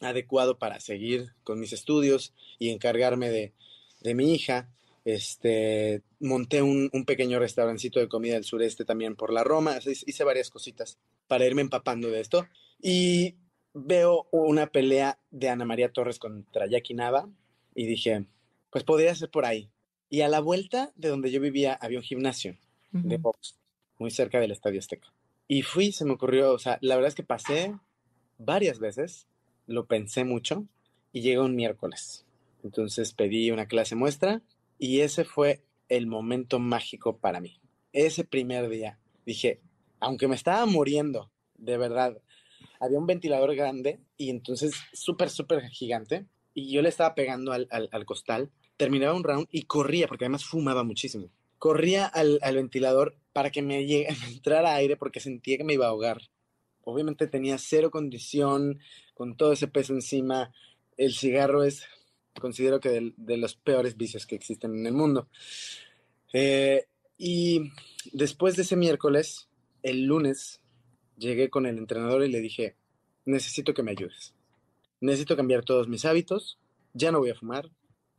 adecuado 0.00 0.58
para 0.58 0.78
seguir 0.80 1.32
con 1.42 1.58
mis 1.58 1.72
estudios 1.72 2.32
y 2.58 2.70
encargarme 2.70 3.30
de, 3.30 3.52
de 4.00 4.14
mi 4.14 4.32
hija. 4.34 4.68
Este, 5.04 6.02
monté 6.20 6.62
un, 6.62 6.88
un 6.92 7.04
pequeño 7.04 7.38
restaurancito 7.38 7.98
de 8.00 8.08
comida 8.08 8.34
del 8.34 8.44
sureste 8.44 8.84
también 8.84 9.16
por 9.16 9.32
la 9.32 9.42
Roma, 9.44 9.78
hice 9.84 10.24
varias 10.24 10.50
cositas 10.50 10.98
para 11.26 11.46
irme 11.46 11.62
empapando 11.62 12.08
de 12.10 12.20
esto. 12.20 12.46
Y 12.80 13.34
veo 13.74 14.28
una 14.30 14.66
pelea 14.68 15.18
de 15.30 15.48
Ana 15.48 15.64
María 15.64 15.92
Torres 15.92 16.18
contra 16.18 16.66
Jackie 16.68 16.94
Nava 16.94 17.28
y 17.74 17.86
dije, 17.86 18.26
pues 18.70 18.84
podría 18.84 19.14
ser 19.14 19.30
por 19.30 19.44
ahí. 19.44 19.68
Y 20.10 20.20
a 20.20 20.28
la 20.28 20.40
vuelta 20.40 20.92
de 20.96 21.08
donde 21.08 21.30
yo 21.30 21.40
vivía 21.40 21.72
había 21.80 21.98
un 21.98 22.04
gimnasio 22.04 22.58
de 22.92 23.16
box, 23.16 23.56
muy 23.98 24.10
cerca 24.10 24.40
del 24.40 24.50
Estadio 24.50 24.80
Azteca. 24.80 25.08
Y 25.48 25.62
fui, 25.62 25.92
se 25.92 26.04
me 26.04 26.12
ocurrió, 26.12 26.52
o 26.52 26.58
sea, 26.58 26.78
la 26.82 26.96
verdad 26.96 27.08
es 27.08 27.14
que 27.14 27.22
pasé 27.22 27.74
varias 28.38 28.78
veces, 28.78 29.26
lo 29.66 29.86
pensé 29.86 30.24
mucho 30.24 30.66
y 31.12 31.22
llegó 31.22 31.44
un 31.44 31.56
miércoles. 31.56 32.26
Entonces 32.62 33.12
pedí 33.12 33.50
una 33.50 33.66
clase 33.66 33.94
muestra 33.94 34.42
y 34.78 35.00
ese 35.00 35.24
fue 35.24 35.62
el 35.88 36.06
momento 36.06 36.58
mágico 36.58 37.18
para 37.18 37.40
mí. 37.40 37.60
Ese 37.92 38.24
primer 38.24 38.68
día 38.68 38.98
dije, 39.24 39.60
aunque 40.00 40.28
me 40.28 40.34
estaba 40.34 40.66
muriendo, 40.66 41.30
de 41.56 41.76
verdad, 41.76 42.20
había 42.80 42.98
un 42.98 43.06
ventilador 43.06 43.54
grande 43.54 44.00
y 44.16 44.30
entonces 44.30 44.72
súper, 44.92 45.30
súper 45.30 45.68
gigante 45.68 46.26
y 46.54 46.72
yo 46.72 46.82
le 46.82 46.88
estaba 46.88 47.14
pegando 47.14 47.52
al, 47.52 47.68
al, 47.70 48.04
costal, 48.04 48.50
terminaba 48.80 49.12
un 49.12 49.24
round 49.24 49.46
y 49.50 49.64
corría, 49.64 50.08
porque 50.08 50.24
además 50.24 50.46
fumaba 50.46 50.84
muchísimo. 50.84 51.28
Corría 51.58 52.06
al, 52.06 52.38
al 52.40 52.54
ventilador 52.54 53.14
para 53.34 53.50
que 53.50 53.60
me, 53.60 53.84
llegue, 53.84 54.08
entrara 54.32 54.74
aire 54.74 54.96
porque 54.96 55.20
sentía 55.20 55.58
que 55.58 55.64
me 55.64 55.74
iba 55.74 55.84
a 55.84 55.90
ahogar. 55.90 56.22
Obviamente 56.82 57.26
tenía 57.26 57.58
cero 57.58 57.90
condición, 57.90 58.78
con 59.12 59.36
todo 59.36 59.52
ese 59.52 59.68
peso 59.68 59.92
encima. 59.92 60.50
El 60.96 61.12
cigarro 61.12 61.62
es, 61.62 61.84
considero 62.40 62.80
que 62.80 62.88
de, 62.88 63.12
de 63.18 63.36
los 63.36 63.54
peores 63.54 63.98
vicios 63.98 64.24
que 64.24 64.34
existen 64.34 64.74
en 64.74 64.86
el 64.86 64.94
mundo. 64.94 65.28
Eh, 66.32 66.86
y 67.18 67.70
después 68.14 68.56
de 68.56 68.62
ese 68.62 68.76
miércoles, 68.76 69.50
el 69.82 70.06
lunes, 70.06 70.62
llegué 71.18 71.50
con 71.50 71.66
el 71.66 71.76
entrenador 71.76 72.24
y 72.24 72.30
le 72.30 72.40
dije, 72.40 72.76
necesito 73.26 73.74
que 73.74 73.82
me 73.82 73.90
ayudes. 73.90 74.32
Necesito 75.02 75.36
cambiar 75.36 75.66
todos 75.66 75.86
mis 75.86 76.06
hábitos, 76.06 76.58
ya 76.94 77.12
no 77.12 77.18
voy 77.18 77.28
a 77.28 77.34
fumar. 77.34 77.70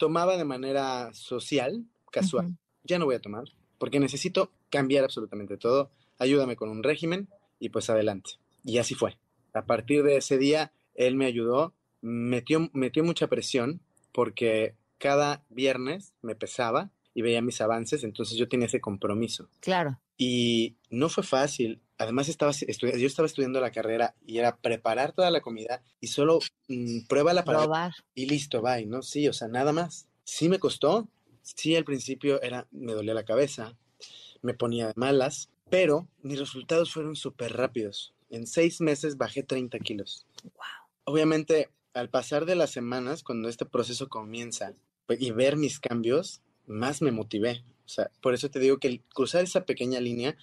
Tomaba 0.01 0.35
de 0.35 0.45
manera 0.45 1.13
social, 1.13 1.85
casual, 2.11 2.57
ya 2.83 2.97
no 2.97 3.05
voy 3.05 3.13
a 3.13 3.21
tomar, 3.21 3.43
porque 3.77 3.99
necesito 3.99 4.51
cambiar 4.71 5.03
absolutamente 5.03 5.57
todo. 5.57 5.91
Ayúdame 6.17 6.55
con 6.55 6.69
un 6.69 6.81
régimen 6.81 7.29
y 7.59 7.69
pues 7.69 7.87
adelante. 7.91 8.31
Y 8.63 8.79
así 8.79 8.95
fue. 8.95 9.19
A 9.53 9.67
partir 9.67 10.01
de 10.01 10.17
ese 10.17 10.39
día, 10.39 10.73
él 10.95 11.15
me 11.15 11.27
ayudó, 11.27 11.75
metió, 12.01 12.71
metió 12.73 13.03
mucha 13.03 13.27
presión 13.27 13.79
porque 14.11 14.73
cada 14.97 15.45
viernes 15.49 16.15
me 16.23 16.33
pesaba 16.33 16.89
y 17.13 17.21
veía 17.21 17.43
mis 17.43 17.61
avances, 17.61 18.03
entonces 18.03 18.39
yo 18.39 18.49
tenía 18.49 18.65
ese 18.65 18.81
compromiso. 18.81 19.49
Claro. 19.59 19.99
Y 20.17 20.77
no 20.89 21.09
fue 21.09 21.23
fácil. 21.23 21.79
Además, 22.01 22.29
estaba 22.29 22.51
yo 22.51 23.07
estaba 23.07 23.27
estudiando 23.27 23.61
la 23.61 23.71
carrera 23.71 24.15
y 24.25 24.39
era 24.39 24.57
preparar 24.57 25.13
toda 25.13 25.29
la 25.29 25.41
comida 25.41 25.83
y 25.99 26.07
solo 26.07 26.39
mm, 26.67 27.01
prueba 27.07 27.31
la 27.31 27.43
Probar. 27.43 27.93
y 28.15 28.25
listo, 28.25 28.61
bye, 28.61 28.87
¿no? 28.87 29.03
Sí, 29.03 29.27
o 29.27 29.33
sea, 29.33 29.47
nada 29.47 29.71
más. 29.71 30.07
Sí 30.23 30.49
me 30.49 30.57
costó. 30.57 31.07
Sí, 31.43 31.75
al 31.75 31.85
principio 31.85 32.41
era, 32.41 32.67
me 32.71 32.93
dolía 32.93 33.13
la 33.13 33.23
cabeza, 33.23 33.77
me 34.41 34.55
ponía 34.55 34.87
de 34.87 34.93
malas, 34.95 35.49
pero 35.69 36.07
mis 36.23 36.39
resultados 36.39 36.91
fueron 36.91 37.15
súper 37.15 37.53
rápidos. 37.53 38.15
En 38.31 38.47
seis 38.47 38.81
meses 38.81 39.17
bajé 39.17 39.43
30 39.43 39.77
kilos. 39.79 40.25
Wow. 40.43 40.53
Obviamente, 41.03 41.69
al 41.93 42.09
pasar 42.09 42.45
de 42.45 42.55
las 42.55 42.71
semanas, 42.71 43.21
cuando 43.21 43.47
este 43.47 43.65
proceso 43.65 44.09
comienza 44.09 44.73
y 45.07 45.29
ver 45.31 45.55
mis 45.55 45.79
cambios, 45.79 46.41
más 46.65 47.03
me 47.03 47.11
motivé. 47.11 47.63
O 47.85 47.89
sea, 47.89 48.09
por 48.21 48.33
eso 48.33 48.49
te 48.49 48.59
digo 48.59 48.77
que 48.79 49.01
cruzar 49.13 49.43
esa 49.43 49.65
pequeña 49.65 49.99
línea 49.99 50.35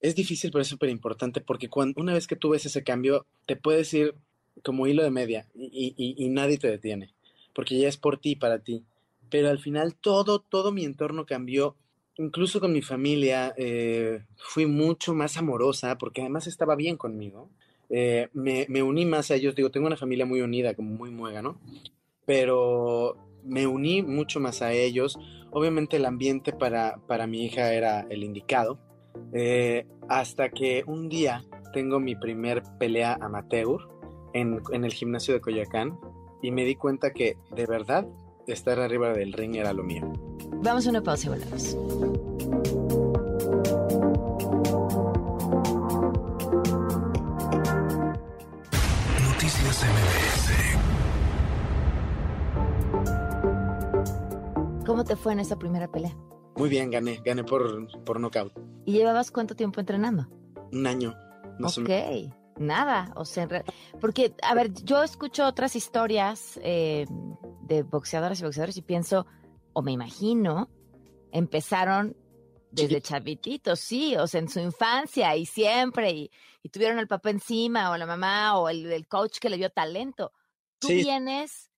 es 0.00 0.14
difícil, 0.14 0.50
pero 0.50 0.62
es 0.62 0.68
súper 0.68 0.90
importante 0.90 1.40
porque 1.40 1.68
cuando, 1.68 2.00
una 2.00 2.14
vez 2.14 2.26
que 2.26 2.36
tú 2.36 2.50
ves 2.50 2.66
ese 2.66 2.84
cambio, 2.84 3.26
te 3.46 3.56
puedes 3.56 3.92
ir 3.94 4.14
como 4.62 4.86
hilo 4.86 5.02
de 5.02 5.10
media 5.10 5.46
y, 5.54 6.28
nadie 6.30 6.58
te 6.58 6.68
detiene, 6.68 7.12
porque 7.54 7.78
ya 7.78 7.88
es 7.88 7.96
por 7.96 8.18
ti, 8.18 8.36
para 8.36 8.60
ti. 8.60 8.84
Pero 9.30 9.48
al 9.50 9.58
final 9.58 9.94
todo, 9.94 10.40
todo 10.40 10.72
mi 10.72 10.84
entorno 10.84 11.26
cambió, 11.26 11.76
incluso 12.16 12.60
con 12.60 12.72
mi 12.72 12.82
familia, 12.82 13.54
eh, 13.56 14.22
fui 14.36 14.66
mucho 14.66 15.14
más 15.14 15.36
amorosa 15.36 15.98
porque 15.98 16.22
además 16.22 16.46
estaba 16.46 16.76
bien 16.76 16.96
conmigo. 16.96 17.50
Eh, 17.90 18.28
me, 18.32 18.66
me, 18.68 18.82
uní 18.82 19.04
más 19.04 19.30
a 19.30 19.34
ellos, 19.34 19.54
digo, 19.54 19.70
tengo 19.70 19.86
una 19.86 19.96
familia 19.96 20.26
muy 20.26 20.40
unida, 20.40 20.74
como 20.74 20.90
muy 20.90 21.10
muega, 21.10 21.42
¿no? 21.42 21.60
Pero 22.26 23.16
me 23.44 23.66
uní 23.66 24.02
mucho 24.02 24.40
más 24.40 24.62
a 24.62 24.72
ellos. 24.72 25.18
Obviamente 25.50 25.96
el 25.96 26.04
ambiente 26.04 26.52
para, 26.52 26.98
para 27.06 27.26
mi 27.26 27.44
hija 27.44 27.72
era 27.72 28.06
el 28.10 28.22
indicado. 28.22 28.78
Eh, 29.32 29.86
hasta 30.08 30.48
que 30.48 30.84
un 30.86 31.08
día 31.08 31.44
tengo 31.72 32.00
mi 32.00 32.16
primer 32.16 32.62
pelea 32.78 33.18
amateur 33.20 33.78
en, 34.32 34.60
en, 34.72 34.84
el 34.84 34.92
gimnasio 34.92 35.34
de 35.34 35.40
Coyacán 35.40 35.98
y 36.42 36.50
me 36.50 36.64
di 36.64 36.76
cuenta 36.76 37.12
que 37.12 37.36
de 37.54 37.66
verdad 37.66 38.06
estar 38.46 38.80
arriba 38.80 39.12
del 39.12 39.32
ring 39.32 39.56
era 39.56 39.72
lo 39.72 39.82
mío. 39.82 40.10
Vamos 40.62 40.86
a 40.86 40.90
una 40.90 41.02
pausa 41.02 41.26
y 41.26 41.30
volvemos. 41.30 41.76
Noticias 49.22 49.84
MBS 49.84 50.58
¿Cómo 54.86 55.04
te 55.04 55.16
fue 55.16 55.32
en 55.34 55.40
esa 55.40 55.58
primera 55.58 55.86
pelea? 55.86 56.16
Muy 56.56 56.70
bien, 56.70 56.90
gané, 56.90 57.20
gané 57.24 57.44
por, 57.44 57.86
por 58.04 58.18
nocaut. 58.18 58.52
¿Y 58.88 58.92
llevabas 58.92 59.30
cuánto 59.30 59.54
tiempo 59.54 59.80
entrenando? 59.80 60.30
Un 60.72 60.86
año. 60.86 61.14
Más 61.58 61.76
ok, 61.76 61.90
nada, 62.56 63.12
o 63.16 63.26
sea, 63.26 63.46
porque, 64.00 64.34
a 64.40 64.54
ver, 64.54 64.72
yo 64.82 65.02
escucho 65.02 65.46
otras 65.46 65.76
historias 65.76 66.58
eh, 66.62 67.04
de 67.64 67.82
boxeadoras 67.82 68.40
y 68.40 68.44
boxeadores 68.44 68.78
y 68.78 68.80
pienso, 68.80 69.26
o 69.74 69.82
me 69.82 69.92
imagino, 69.92 70.70
empezaron 71.32 72.16
desde 72.70 73.02
chavititos, 73.02 73.78
sí, 73.78 74.16
o 74.16 74.26
sea, 74.26 74.40
en 74.40 74.48
su 74.48 74.58
infancia 74.58 75.36
y 75.36 75.44
siempre, 75.44 76.10
y, 76.10 76.30
tuvieron 76.72 76.98
el 76.98 77.08
papá 77.08 77.28
encima, 77.28 77.90
o 77.90 77.96
la 77.98 78.06
mamá, 78.06 78.58
o 78.58 78.70
el, 78.70 79.06
coach 79.06 79.38
que 79.38 79.50
le 79.50 79.58
dio 79.58 79.68
talento. 79.68 80.32
Tú 80.78 80.88
vienes, 80.88 81.70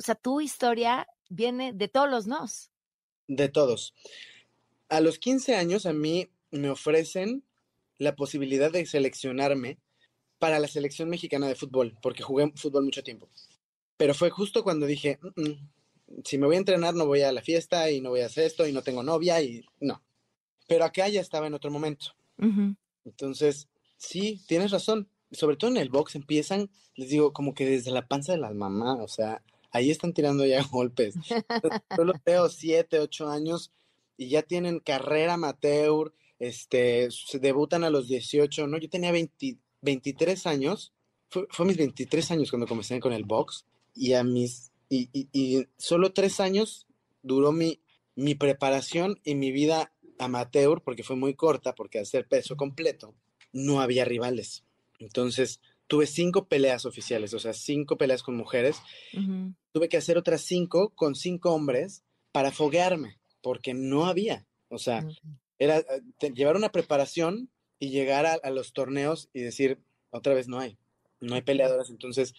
o 0.00 0.02
sea, 0.02 0.14
tu 0.14 0.40
historia 0.40 1.06
viene 1.28 1.74
de 1.74 1.88
todos 1.88 2.08
los 2.08 2.26
nos. 2.26 2.70
De 3.28 3.50
todos. 3.50 3.92
A 4.88 5.02
los 5.02 5.18
15 5.18 5.54
años 5.54 5.84
a 5.84 5.92
mí 5.92 6.30
me 6.58 6.70
ofrecen 6.70 7.44
la 7.98 8.14
posibilidad 8.14 8.70
de 8.70 8.86
seleccionarme 8.86 9.78
para 10.38 10.58
la 10.58 10.68
selección 10.68 11.08
mexicana 11.08 11.48
de 11.48 11.54
fútbol, 11.54 11.96
porque 12.02 12.22
jugué 12.22 12.52
fútbol 12.56 12.84
mucho 12.84 13.02
tiempo. 13.02 13.28
Pero 13.96 14.14
fue 14.14 14.30
justo 14.30 14.62
cuando 14.62 14.86
dije, 14.86 15.18
mm, 15.22 15.40
mm, 15.40 16.22
si 16.24 16.38
me 16.38 16.46
voy 16.46 16.56
a 16.56 16.58
entrenar 16.58 16.94
no 16.94 17.06
voy 17.06 17.22
a 17.22 17.32
la 17.32 17.42
fiesta 17.42 17.90
y 17.90 18.00
no 18.00 18.10
voy 18.10 18.20
a 18.20 18.26
hacer 18.26 18.44
esto 18.44 18.66
y 18.66 18.72
no 18.72 18.82
tengo 18.82 19.02
novia 19.02 19.40
y 19.40 19.64
no. 19.80 20.02
Pero 20.68 20.84
acá 20.84 21.08
ya 21.08 21.20
estaba 21.20 21.46
en 21.46 21.54
otro 21.54 21.70
momento. 21.70 22.14
Entonces, 23.04 23.68
sí, 23.96 24.42
tienes 24.46 24.70
razón. 24.70 25.08
Sobre 25.30 25.56
todo 25.56 25.70
en 25.70 25.76
el 25.78 25.90
box 25.90 26.14
empiezan, 26.14 26.70
les 26.94 27.08
digo, 27.08 27.32
como 27.32 27.54
que 27.54 27.66
desde 27.66 27.90
la 27.90 28.06
panza 28.06 28.32
de 28.32 28.38
las 28.38 28.54
mamás, 28.54 28.98
o 29.00 29.08
sea, 29.08 29.42
ahí 29.70 29.90
están 29.90 30.12
tirando 30.12 30.44
ya 30.44 30.62
golpes. 30.70 31.14
Yo 31.96 32.04
los 32.04 32.22
veo 32.24 32.48
siete, 32.48 32.98
ocho 32.98 33.28
años 33.28 33.72
y 34.16 34.28
ya 34.28 34.42
tienen 34.42 34.80
carrera 34.80 35.34
amateur, 35.34 36.12
este, 36.38 37.08
se 37.10 37.38
debutan 37.38 37.84
a 37.84 37.90
los 37.90 38.08
18, 38.08 38.66
¿no? 38.66 38.78
Yo 38.78 38.88
tenía 38.88 39.12
23 39.82 40.46
años, 40.46 40.92
fue, 41.28 41.46
fue, 41.50 41.66
mis 41.66 41.76
23 41.76 42.30
años 42.30 42.50
cuando 42.50 42.66
comencé 42.66 43.00
con 43.00 43.12
el 43.12 43.24
box 43.24 43.64
y 43.94 44.12
a 44.12 44.22
mis, 44.22 44.70
y, 44.88 45.08
y, 45.12 45.66
solo 45.76 46.12
tres 46.12 46.40
años 46.40 46.86
duró 47.22 47.52
mi, 47.52 47.80
mi 48.14 48.34
preparación 48.34 49.20
y 49.24 49.34
mi 49.34 49.50
vida 49.50 49.92
amateur, 50.18 50.82
porque 50.82 51.02
fue 51.02 51.16
muy 51.16 51.34
corta, 51.34 51.74
porque 51.74 51.98
al 51.98 52.06
ser 52.06 52.26
peso 52.26 52.56
completo, 52.56 53.14
no 53.52 53.80
había 53.80 54.04
rivales. 54.04 54.64
Entonces, 54.98 55.60
tuve 55.86 56.06
cinco 56.06 56.46
peleas 56.46 56.84
oficiales, 56.84 57.34
o 57.34 57.38
sea, 57.38 57.52
cinco 57.52 57.96
peleas 57.96 58.22
con 58.22 58.36
mujeres. 58.36 58.76
Tuve 59.72 59.88
que 59.88 59.96
hacer 59.96 60.18
otras 60.18 60.42
cinco 60.42 60.90
con 60.90 61.14
cinco 61.14 61.52
hombres 61.52 62.02
para 62.32 62.52
foguearme, 62.52 63.18
porque 63.42 63.74
no 63.74 64.06
había. 64.06 64.46
O 64.68 64.78
sea, 64.78 65.06
era 65.58 65.78
eh, 65.78 66.32
llevar 66.34 66.56
una 66.56 66.72
preparación 66.72 67.50
y 67.78 67.90
llegar 67.90 68.26
a, 68.26 68.50
los 68.50 68.72
torneos 68.72 69.28
y 69.32 69.40
decir, 69.40 69.80
otra 70.10 70.34
vez 70.34 70.48
no 70.48 70.58
hay, 70.58 70.78
no 71.20 71.34
hay 71.34 71.42
peleadoras. 71.42 71.90
Entonces, 71.90 72.34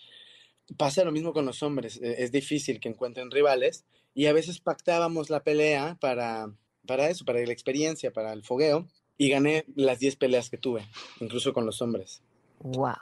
pasa 0.77 1.03
lo 1.03 1.11
mismo 1.11 1.33
con 1.33 1.45
los 1.45 1.61
hombres. 1.63 1.99
E, 2.01 2.23
es 2.23 2.31
difícil 2.31 2.79
que 2.79 2.89
encuentren 2.89 3.31
rivales 3.31 3.85
y 4.13 4.25
a 4.25 4.33
veces 4.33 4.59
pactábamos 4.59 5.29
la 5.29 5.43
pelea 5.43 5.97
para, 6.01 6.51
para 6.85 7.09
eso, 7.09 7.25
para 7.25 7.39
la 7.45 7.53
experiencia, 7.53 8.11
para 8.11 8.33
el 8.33 8.43
fogueo. 8.43 8.87
Y 9.19 9.29
gané 9.29 9.65
las 9.75 9.97
10 9.97 10.15
peleas 10.17 10.51
que 10.51 10.57
tuve, 10.57 10.85
incluso 11.19 11.51
con 11.51 11.65
los 11.65 11.81
hombres. 11.81 12.21
Wow. 12.59 12.93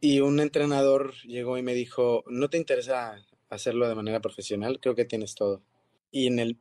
Y 0.00 0.20
un 0.20 0.40
entrenador 0.40 1.12
llegó 1.24 1.58
y 1.58 1.62
me 1.62 1.74
dijo, 1.74 2.24
¿no 2.26 2.48
te 2.48 2.56
interesa 2.56 3.22
hacerlo 3.50 3.86
de 3.86 3.94
manera 3.94 4.20
profesional? 4.20 4.80
Creo 4.80 4.94
que 4.94 5.04
tienes 5.04 5.34
todo. 5.34 5.62
Y 6.10 6.28
en 6.28 6.38
el 6.38 6.58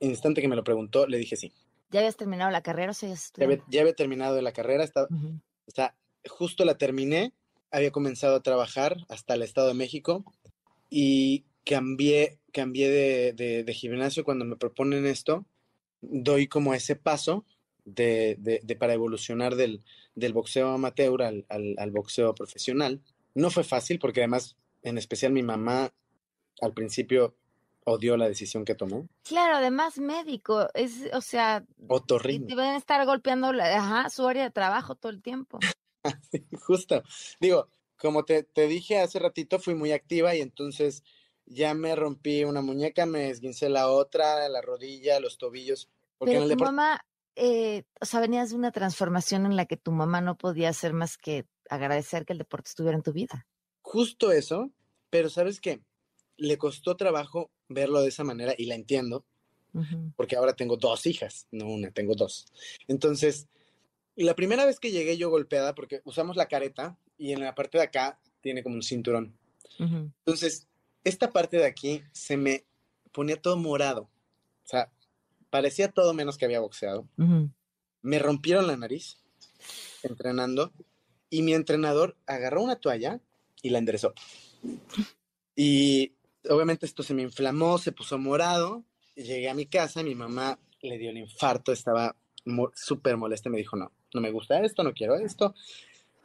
instante 0.00 0.40
que 0.40 0.48
me 0.48 0.56
lo 0.56 0.64
preguntó, 0.64 1.06
le 1.06 1.18
dije 1.18 1.36
sí. 1.36 1.52
¿Ya 1.92 2.00
habías 2.00 2.16
terminado 2.16 2.50
la 2.50 2.62
carrera 2.62 2.92
o 2.92 2.94
ya, 2.94 3.44
había, 3.44 3.62
ya 3.68 3.80
había 3.82 3.94
terminado 3.94 4.40
la 4.40 4.52
carrera, 4.52 4.82
estaba, 4.82 5.08
o 5.10 5.70
sea, 5.70 5.94
justo 6.26 6.64
la 6.64 6.78
terminé, 6.78 7.34
había 7.70 7.90
comenzado 7.90 8.36
a 8.36 8.42
trabajar 8.42 8.96
hasta 9.08 9.34
el 9.34 9.42
Estado 9.42 9.68
de 9.68 9.74
México 9.74 10.24
y 10.88 11.44
cambié, 11.64 12.38
cambié 12.52 12.90
de, 12.90 13.62
de, 13.64 13.74
gimnasio 13.74 14.24
cuando 14.24 14.44
me 14.44 14.56
proponen 14.56 15.06
esto, 15.06 15.46
doy 16.00 16.48
como 16.48 16.74
ese 16.74 16.96
paso 16.96 17.44
de, 17.84 18.36
de 18.38 18.76
para 18.76 18.94
evolucionar 18.94 19.54
del, 19.56 19.82
del 20.14 20.32
boxeo 20.32 20.70
amateur 20.70 21.22
al, 21.22 21.46
al, 21.48 21.90
boxeo 21.90 22.34
profesional. 22.34 23.00
No 23.34 23.50
fue 23.50 23.64
fácil 23.64 23.98
porque 23.98 24.20
además, 24.20 24.56
en 24.82 24.98
especial 24.98 25.32
mi 25.32 25.42
mamá, 25.42 25.92
al 26.60 26.74
principio 26.74 27.34
odió 27.84 28.16
la 28.16 28.28
decisión 28.28 28.64
que 28.64 28.74
tomó. 28.74 29.08
Claro, 29.24 29.56
además 29.56 29.98
médico, 29.98 30.68
es, 30.74 31.08
o 31.12 31.20
sea, 31.20 31.64
Otorrino. 31.88 32.46
te 32.46 32.54
van 32.54 32.74
a 32.74 32.76
estar 32.76 33.04
golpeando 33.06 33.52
la- 33.52 33.76
ajá, 33.76 34.10
su 34.10 34.26
área 34.26 34.44
de 34.44 34.50
trabajo 34.50 34.94
todo 34.94 35.10
el 35.10 35.22
tiempo. 35.22 35.58
Justo. 36.66 37.02
Digo, 37.40 37.68
como 37.96 38.24
te, 38.24 38.42
te 38.42 38.66
dije 38.66 38.98
hace 38.98 39.18
ratito, 39.18 39.58
fui 39.58 39.74
muy 39.74 39.92
activa 39.92 40.34
y 40.34 40.40
entonces 40.40 41.02
ya 41.46 41.74
me 41.74 41.94
rompí 41.94 42.44
una 42.44 42.62
muñeca, 42.62 43.06
me 43.06 43.28
esguincé 43.30 43.68
la 43.68 43.88
otra, 43.88 44.48
la 44.48 44.60
rodilla, 44.60 45.20
los 45.20 45.38
tobillos. 45.38 45.88
Porque 46.18 46.32
Pero 46.32 46.44
en 46.44 46.48
tu 46.48 46.52
el 46.54 46.58
deporte, 46.58 46.74
mamá, 46.76 47.00
eh, 47.36 47.84
o 48.00 48.04
sea, 48.04 48.20
venías 48.20 48.50
de 48.50 48.56
una 48.56 48.72
transformación 48.72 49.46
en 49.46 49.56
la 49.56 49.66
que 49.66 49.76
tu 49.76 49.92
mamá 49.92 50.20
no 50.20 50.36
podía 50.36 50.68
hacer 50.68 50.92
más 50.92 51.16
que 51.16 51.46
agradecer 51.68 52.24
que 52.24 52.32
el 52.32 52.38
deporte 52.38 52.68
estuviera 52.68 52.96
en 52.96 53.02
tu 53.02 53.12
vida. 53.12 53.46
justo 53.82 54.30
eso, 54.32 54.70
pero 55.10 55.28
¿sabes 55.28 55.60
qué? 55.60 55.82
Le 56.42 56.58
costó 56.58 56.96
trabajo 56.96 57.50
verlo 57.68 58.02
de 58.02 58.08
esa 58.08 58.24
manera 58.24 58.52
y 58.58 58.64
la 58.64 58.74
entiendo, 58.74 59.24
porque 60.16 60.36
ahora 60.36 60.54
tengo 60.54 60.76
dos 60.76 61.06
hijas, 61.06 61.46
no 61.52 61.68
una, 61.68 61.92
tengo 61.92 62.16
dos. 62.16 62.46
Entonces, 62.88 63.46
la 64.16 64.34
primera 64.34 64.66
vez 64.66 64.80
que 64.80 64.90
llegué 64.90 65.16
yo 65.16 65.30
golpeada, 65.30 65.74
porque 65.74 66.02
usamos 66.04 66.36
la 66.36 66.48
careta 66.48 66.98
y 67.16 67.30
en 67.30 67.40
la 67.40 67.54
parte 67.54 67.78
de 67.78 67.84
acá 67.84 68.18
tiene 68.40 68.64
como 68.64 68.74
un 68.74 68.82
cinturón. 68.82 69.36
Entonces, 69.78 70.66
esta 71.04 71.30
parte 71.30 71.58
de 71.58 71.66
aquí 71.66 72.02
se 72.12 72.36
me 72.36 72.64
ponía 73.12 73.40
todo 73.40 73.56
morado. 73.56 74.02
O 74.02 74.68
sea, 74.68 74.90
parecía 75.48 75.92
todo 75.92 76.12
menos 76.12 76.38
que 76.38 76.44
había 76.44 76.60
boxeado. 76.60 77.06
Me 78.02 78.18
rompieron 78.18 78.66
la 78.66 78.76
nariz 78.76 79.18
entrenando 80.02 80.72
y 81.30 81.42
mi 81.42 81.54
entrenador 81.54 82.16
agarró 82.26 82.62
una 82.62 82.76
toalla 82.76 83.20
y 83.62 83.70
la 83.70 83.78
enderezó. 83.78 84.12
Y 85.54 86.12
obviamente 86.48 86.86
esto 86.86 87.02
se 87.02 87.14
me 87.14 87.22
inflamó, 87.22 87.78
se 87.78 87.92
puso 87.92 88.18
morado. 88.18 88.84
llegué 89.14 89.48
a 89.50 89.54
mi 89.54 89.66
casa, 89.66 90.02
mi 90.02 90.14
mamá 90.14 90.58
le 90.80 90.98
dio 90.98 91.10
el 91.10 91.18
infarto, 91.18 91.72
estaba 91.72 92.16
mo- 92.44 92.72
súper 92.74 93.16
molesta, 93.16 93.50
me 93.50 93.58
dijo, 93.58 93.76
no, 93.76 93.92
no 94.14 94.20
me 94.20 94.30
gusta 94.30 94.60
esto, 94.64 94.82
no 94.82 94.92
quiero 94.94 95.16
esto. 95.16 95.54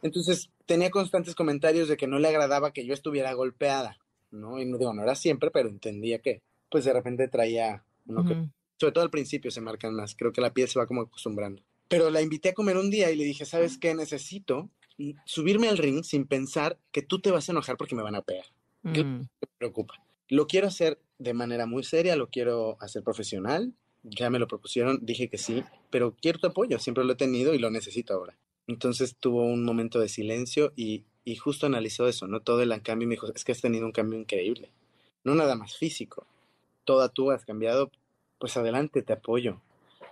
Entonces 0.02 0.50
tenía 0.66 0.90
constantes 0.90 1.36
comentarios 1.36 1.88
de 1.90 1.98
que 1.98 2.08
no 2.08 2.20
le 2.20 2.28
agradaba 2.28 2.72
que 2.72 2.86
yo 2.86 2.94
estuviera 2.94 3.34
golpeada, 3.34 3.98
¿no? 4.32 4.60
Y 4.60 4.66
no 4.66 4.78
digo, 4.78 4.94
no 4.94 5.04
era 5.04 5.16
siempre, 5.16 5.52
pero 5.52 5.70
entendía 5.70 6.20
que, 6.20 6.42
pues 6.70 6.86
de 6.86 6.94
repente 6.94 7.28
traía 7.28 7.84
uno 8.06 8.24
que 8.26 8.34
Ujú. 8.34 8.50
sobre 8.80 8.94
todo 8.94 9.04
al 9.04 9.10
principio 9.10 9.52
se 9.52 9.62
marcan 9.62 9.94
más. 9.96 10.16
Creo 10.16 10.32
que 10.32 10.42
la 10.42 10.54
piel 10.54 10.68
se 10.68 10.80
va 10.80 10.88
como 10.88 11.02
acostumbrando. 11.02 11.62
Pero 11.88 12.10
la 12.10 12.22
invité 12.22 12.50
a 12.50 12.54
comer 12.54 12.78
un 12.78 12.90
día 12.90 13.12
y 13.12 13.16
le 13.16 13.24
dije, 13.24 13.46
¿sabes 13.46 13.78
qué? 13.78 13.94
Necesito 13.96 14.70
subirme 15.26 15.68
al 15.70 15.78
ring 15.78 16.04
sin 16.04 16.26
pensar 16.28 16.78
que 16.92 17.02
tú 17.02 17.20
te 17.20 17.32
vas 17.32 17.48
a 17.48 17.52
enojar 17.52 17.78
porque 17.78 17.96
me 17.96 18.04
van 18.04 18.16
a 18.16 18.22
pegar. 18.22 18.46
¿Qué 18.94 19.04
Mm. 19.04 19.20
me 19.22 19.48
preocupa? 19.58 19.94
Lo 20.30 20.48
quiero 20.48 20.68
hacer 20.68 21.00
de 21.20 21.34
manera 21.34 21.66
muy 21.66 21.84
seria, 21.84 22.16
lo 22.16 22.30
quiero 22.30 22.78
hacer 22.80 23.04
profesional. 23.04 23.74
Ya 24.04 24.30
me 24.30 24.40
lo 24.40 24.48
propusieron, 24.48 25.00
dije 25.02 25.30
que 25.30 25.38
sí, 25.38 25.64
pero 25.90 26.16
quiero 26.22 26.40
tu 26.40 26.48
apoyo, 26.48 26.80
siempre 26.80 27.04
lo 27.04 27.14
he 27.14 27.18
tenido 27.18 27.54
y 27.54 27.60
lo 27.60 27.72
necesito 27.72 28.14
ahora. 28.14 28.38
Entonces 28.68 29.16
tuvo 29.20 29.44
un 29.46 29.64
momento 29.66 30.00
de 30.00 30.08
silencio 30.08 30.72
y, 30.76 31.04
y 31.26 31.36
justo 31.36 31.66
analizó 31.66 32.08
eso, 32.08 32.28
¿no? 32.28 32.42
Todo 32.42 32.62
el 32.62 32.82
cambio 32.82 33.06
y 33.06 33.08
me 33.08 33.16
dijo, 33.16 33.28
es 33.34 33.44
que 33.44 33.52
has 33.52 33.62
tenido 33.62 33.86
un 33.86 33.92
cambio 33.92 34.20
increíble. 34.20 34.70
No 35.24 35.36
nada 35.36 35.56
más 35.56 35.76
físico, 35.78 36.26
toda 36.86 37.10
tú 37.10 37.32
has 37.32 37.44
cambiado, 37.44 37.92
pues 38.40 38.56
adelante, 38.56 39.02
te 39.02 39.14
apoyo. 39.14 39.62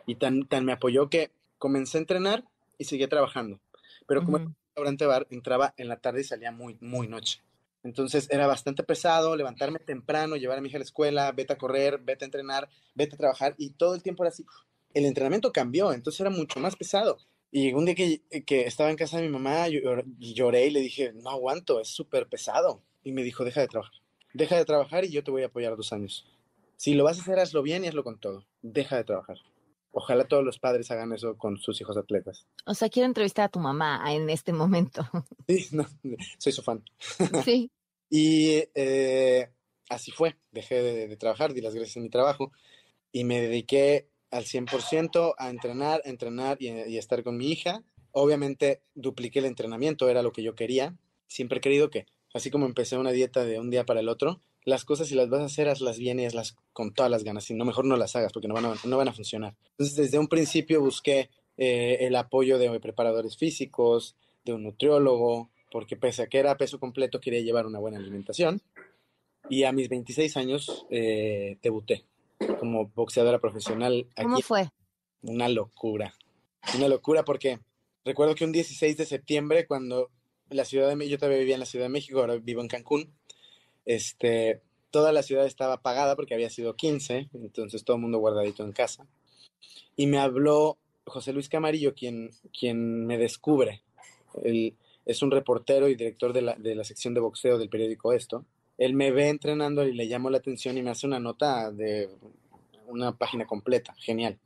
Y 0.05 0.15
tan, 0.15 0.45
tan 0.47 0.65
me 0.65 0.73
apoyó 0.73 1.09
que 1.09 1.31
comencé 1.57 1.97
a 1.97 2.01
entrenar 2.01 2.43
y 2.77 2.85
seguí 2.85 3.07
trabajando. 3.07 3.59
Pero 4.07 4.23
como 4.23 4.37
Ujú. 4.37 4.47
un 4.47 4.55
restaurante 4.67 5.05
bar, 5.05 5.27
entraba 5.29 5.73
en 5.77 5.87
la 5.87 5.97
tarde 5.97 6.21
y 6.21 6.25
salía 6.25 6.51
muy, 6.51 6.77
muy 6.81 7.07
noche. 7.07 7.41
Entonces 7.85 8.27
era 8.31 8.47
bastante 8.47 8.81
pesado 8.81 9.35
levantarme 9.35 9.77
temprano, 9.77 10.37
llevar 10.37 10.57
a 10.57 10.61
mi 10.61 10.69
hija 10.69 10.77
a 10.77 10.79
la 10.79 10.85
escuela, 10.85 11.31
vete 11.31 11.53
a 11.53 11.57
correr, 11.57 11.99
vete 11.99 12.25
a 12.25 12.27
entrenar, 12.27 12.67
vete 12.95 13.13
a 13.13 13.17
trabajar 13.19 13.53
y 13.59 13.69
todo 13.69 13.93
el 13.93 14.01
tiempo 14.01 14.23
era 14.23 14.29
así. 14.29 14.43
El 14.95 15.05
entrenamiento 15.05 15.53
cambió, 15.53 15.93
entonces 15.93 16.19
era 16.19 16.31
mucho 16.31 16.59
más 16.59 16.75
pesado. 16.75 17.19
Y 17.51 17.73
un 17.73 17.85
día 17.85 17.93
que, 17.93 18.23
que 18.43 18.61
estaba 18.65 18.89
en 18.89 18.97
casa 18.97 19.17
de 19.17 19.23
mi 19.23 19.29
mamá 19.29 19.69
y 19.69 20.33
lloré 20.33 20.65
y 20.65 20.71
le 20.71 20.79
dije, 20.79 21.13
no 21.13 21.29
aguanto, 21.29 21.79
es 21.79 21.87
súper 21.89 22.27
pesado. 22.27 22.81
Y 23.03 23.11
me 23.11 23.21
dijo, 23.21 23.45
deja 23.45 23.61
de 23.61 23.67
trabajar. 23.67 24.01
Deja 24.33 24.57
de 24.57 24.65
trabajar 24.65 25.05
y 25.05 25.11
yo 25.11 25.23
te 25.23 25.29
voy 25.29 25.43
a 25.43 25.45
apoyar 25.45 25.77
dos 25.77 25.93
años. 25.93 26.25
Si 26.77 26.95
lo 26.95 27.03
vas 27.03 27.19
a 27.19 27.21
hacer, 27.21 27.37
hazlo 27.37 27.61
bien 27.61 27.85
y 27.85 27.87
hazlo 27.87 28.03
con 28.03 28.19
todo. 28.19 28.47
Deja 28.63 28.97
de 28.97 29.03
trabajar. 29.03 29.37
Ojalá 29.97 30.25
todos 30.25 30.43
los 30.43 30.59
padres 30.59 30.91
hagan 30.91 31.13
eso 31.13 31.37
con 31.37 31.57
sus 31.57 31.79
hijos 31.79 31.95
atletas. 31.95 32.45
O 32.65 32.73
sea, 32.73 32.89
quiero 32.89 33.07
entrevistar 33.07 33.45
a 33.45 33.49
tu 33.49 33.59
mamá 33.59 34.03
en 34.13 34.29
este 34.29 34.51
momento. 34.51 35.07
Sí, 35.47 35.69
no, 35.71 35.85
soy 36.37 36.51
su 36.51 36.61
fan. 36.61 36.83
sí. 37.43 37.71
Y 38.07 38.63
eh, 38.75 39.49
así 39.89 40.11
fue. 40.11 40.35
Dejé 40.51 40.81
de, 40.83 41.07
de 41.07 41.17
trabajar, 41.17 41.53
di 41.53 41.61
las 41.61 41.73
gracias 41.73 41.95
en 41.97 42.03
mi 42.03 42.09
trabajo 42.09 42.51
y 43.11 43.23
me 43.23 43.41
dediqué 43.41 44.09
al 44.31 44.43
100% 44.43 45.33
a 45.37 45.49
entrenar, 45.49 46.01
a 46.05 46.09
entrenar 46.09 46.57
y, 46.59 46.67
y 46.67 46.97
a 46.97 46.99
estar 46.99 47.23
con 47.23 47.37
mi 47.37 47.51
hija. 47.51 47.81
Obviamente 48.11 48.83
dupliqué 48.93 49.39
el 49.39 49.45
entrenamiento, 49.45 50.09
era 50.09 50.21
lo 50.21 50.33
que 50.33 50.43
yo 50.43 50.55
quería. 50.55 50.95
Siempre 51.27 51.57
he 51.57 51.61
querido 51.61 51.89
que, 51.89 52.05
así 52.33 52.51
como 52.51 52.65
empecé 52.65 52.97
una 52.97 53.11
dieta 53.11 53.43
de 53.43 53.59
un 53.59 53.71
día 53.71 53.85
para 53.85 54.01
el 54.01 54.09
otro, 54.09 54.41
las 54.65 54.83
cosas 54.83 55.07
si 55.07 55.15
las 55.15 55.29
vas 55.29 55.41
a 55.41 55.45
hacer, 55.45 55.69
hazlas 55.69 55.99
bien 55.99 56.19
y 56.19 56.25
hazlas 56.25 56.55
con 56.73 56.93
todas 56.93 57.11
las 57.11 57.23
ganas. 57.23 57.45
Si 57.45 57.53
no, 57.53 57.65
mejor 57.65 57.85
no 57.85 57.95
las 57.97 58.15
hagas 58.15 58.33
porque 58.33 58.47
no 58.47 58.55
van 58.55 58.65
a, 58.65 58.75
no 58.83 58.97
van 58.97 59.07
a 59.07 59.13
funcionar. 59.13 59.55
Entonces, 59.71 59.95
desde 59.95 60.17
un 60.17 60.27
principio 60.27 60.81
busqué 60.81 61.29
eh, 61.57 61.97
el 62.01 62.15
apoyo 62.15 62.57
de 62.57 62.79
preparadores 62.79 63.37
físicos, 63.37 64.15
de 64.43 64.53
un 64.53 64.63
nutriólogo, 64.63 65.51
porque 65.71 65.95
pese 65.95 66.23
a 66.23 66.27
que 66.27 66.39
era 66.39 66.57
peso 66.57 66.79
completo, 66.79 67.19
quería 67.19 67.41
llevar 67.41 67.67
una 67.67 67.79
buena 67.79 67.99
alimentación. 67.99 68.61
Y 69.49 69.63
a 69.63 69.71
mis 69.71 69.87
26 69.87 70.35
años 70.37 70.87
eh, 70.89 71.57
debuté 71.61 72.03
como 72.59 72.87
boxeadora 72.87 73.39
profesional 73.39 74.07
¿Cómo 74.15 74.35
aquí. 74.35 74.41
fue? 74.41 74.69
Una 75.21 75.47
locura. 75.47 76.13
Una 76.75 76.87
locura 76.87 77.23
porque 77.23 77.59
recuerdo 78.03 78.33
que 78.33 78.45
un 78.45 78.51
16 78.51 78.97
de 78.97 79.05
septiembre, 79.05 79.67
cuando 79.67 80.09
la 80.49 80.65
ciudad 80.65 80.95
de 80.95 81.09
yo 81.09 81.17
todavía 81.17 81.39
vivía 81.39 81.55
en 81.55 81.59
la 81.59 81.65
Ciudad 81.67 81.85
de 81.85 81.89
México, 81.89 82.19
ahora 82.19 82.37
vivo 82.37 82.61
en 82.61 82.67
Cancún, 82.67 83.13
este, 83.85 84.61
toda 84.91 85.11
la 85.11 85.23
ciudad 85.23 85.45
estaba 85.45 85.75
apagada 85.75 86.15
porque 86.15 86.33
había 86.33 86.49
sido 86.49 86.75
15, 86.75 87.29
entonces 87.33 87.83
todo 87.83 87.97
el 87.97 88.01
mundo 88.01 88.19
guardadito 88.19 88.63
en 88.63 88.71
casa. 88.71 89.05
Y 89.95 90.07
me 90.07 90.19
habló 90.19 90.77
José 91.05 91.33
Luis 91.33 91.49
Camarillo, 91.49 91.93
quien, 91.93 92.31
quien 92.57 93.05
me 93.05 93.17
descubre. 93.17 93.83
Él 94.43 94.75
es 95.05 95.21
un 95.21 95.31
reportero 95.31 95.87
y 95.87 95.95
director 95.95 96.33
de 96.33 96.41
la, 96.41 96.55
de 96.55 96.75
la 96.75 96.83
sección 96.83 97.13
de 97.13 97.19
boxeo 97.19 97.57
del 97.57 97.69
periódico 97.69 98.13
Esto. 98.13 98.45
Él 98.77 98.93
me 98.93 99.11
ve 99.11 99.29
entrenando 99.29 99.87
y 99.87 99.93
le 99.93 100.07
llamó 100.07 100.29
la 100.29 100.39
atención 100.39 100.77
y 100.77 100.81
me 100.81 100.89
hace 100.89 101.07
una 101.07 101.19
nota 101.19 101.71
de 101.71 102.09
una 102.87 103.17
página 103.17 103.45
completa, 103.45 103.95
genial. 103.97 104.37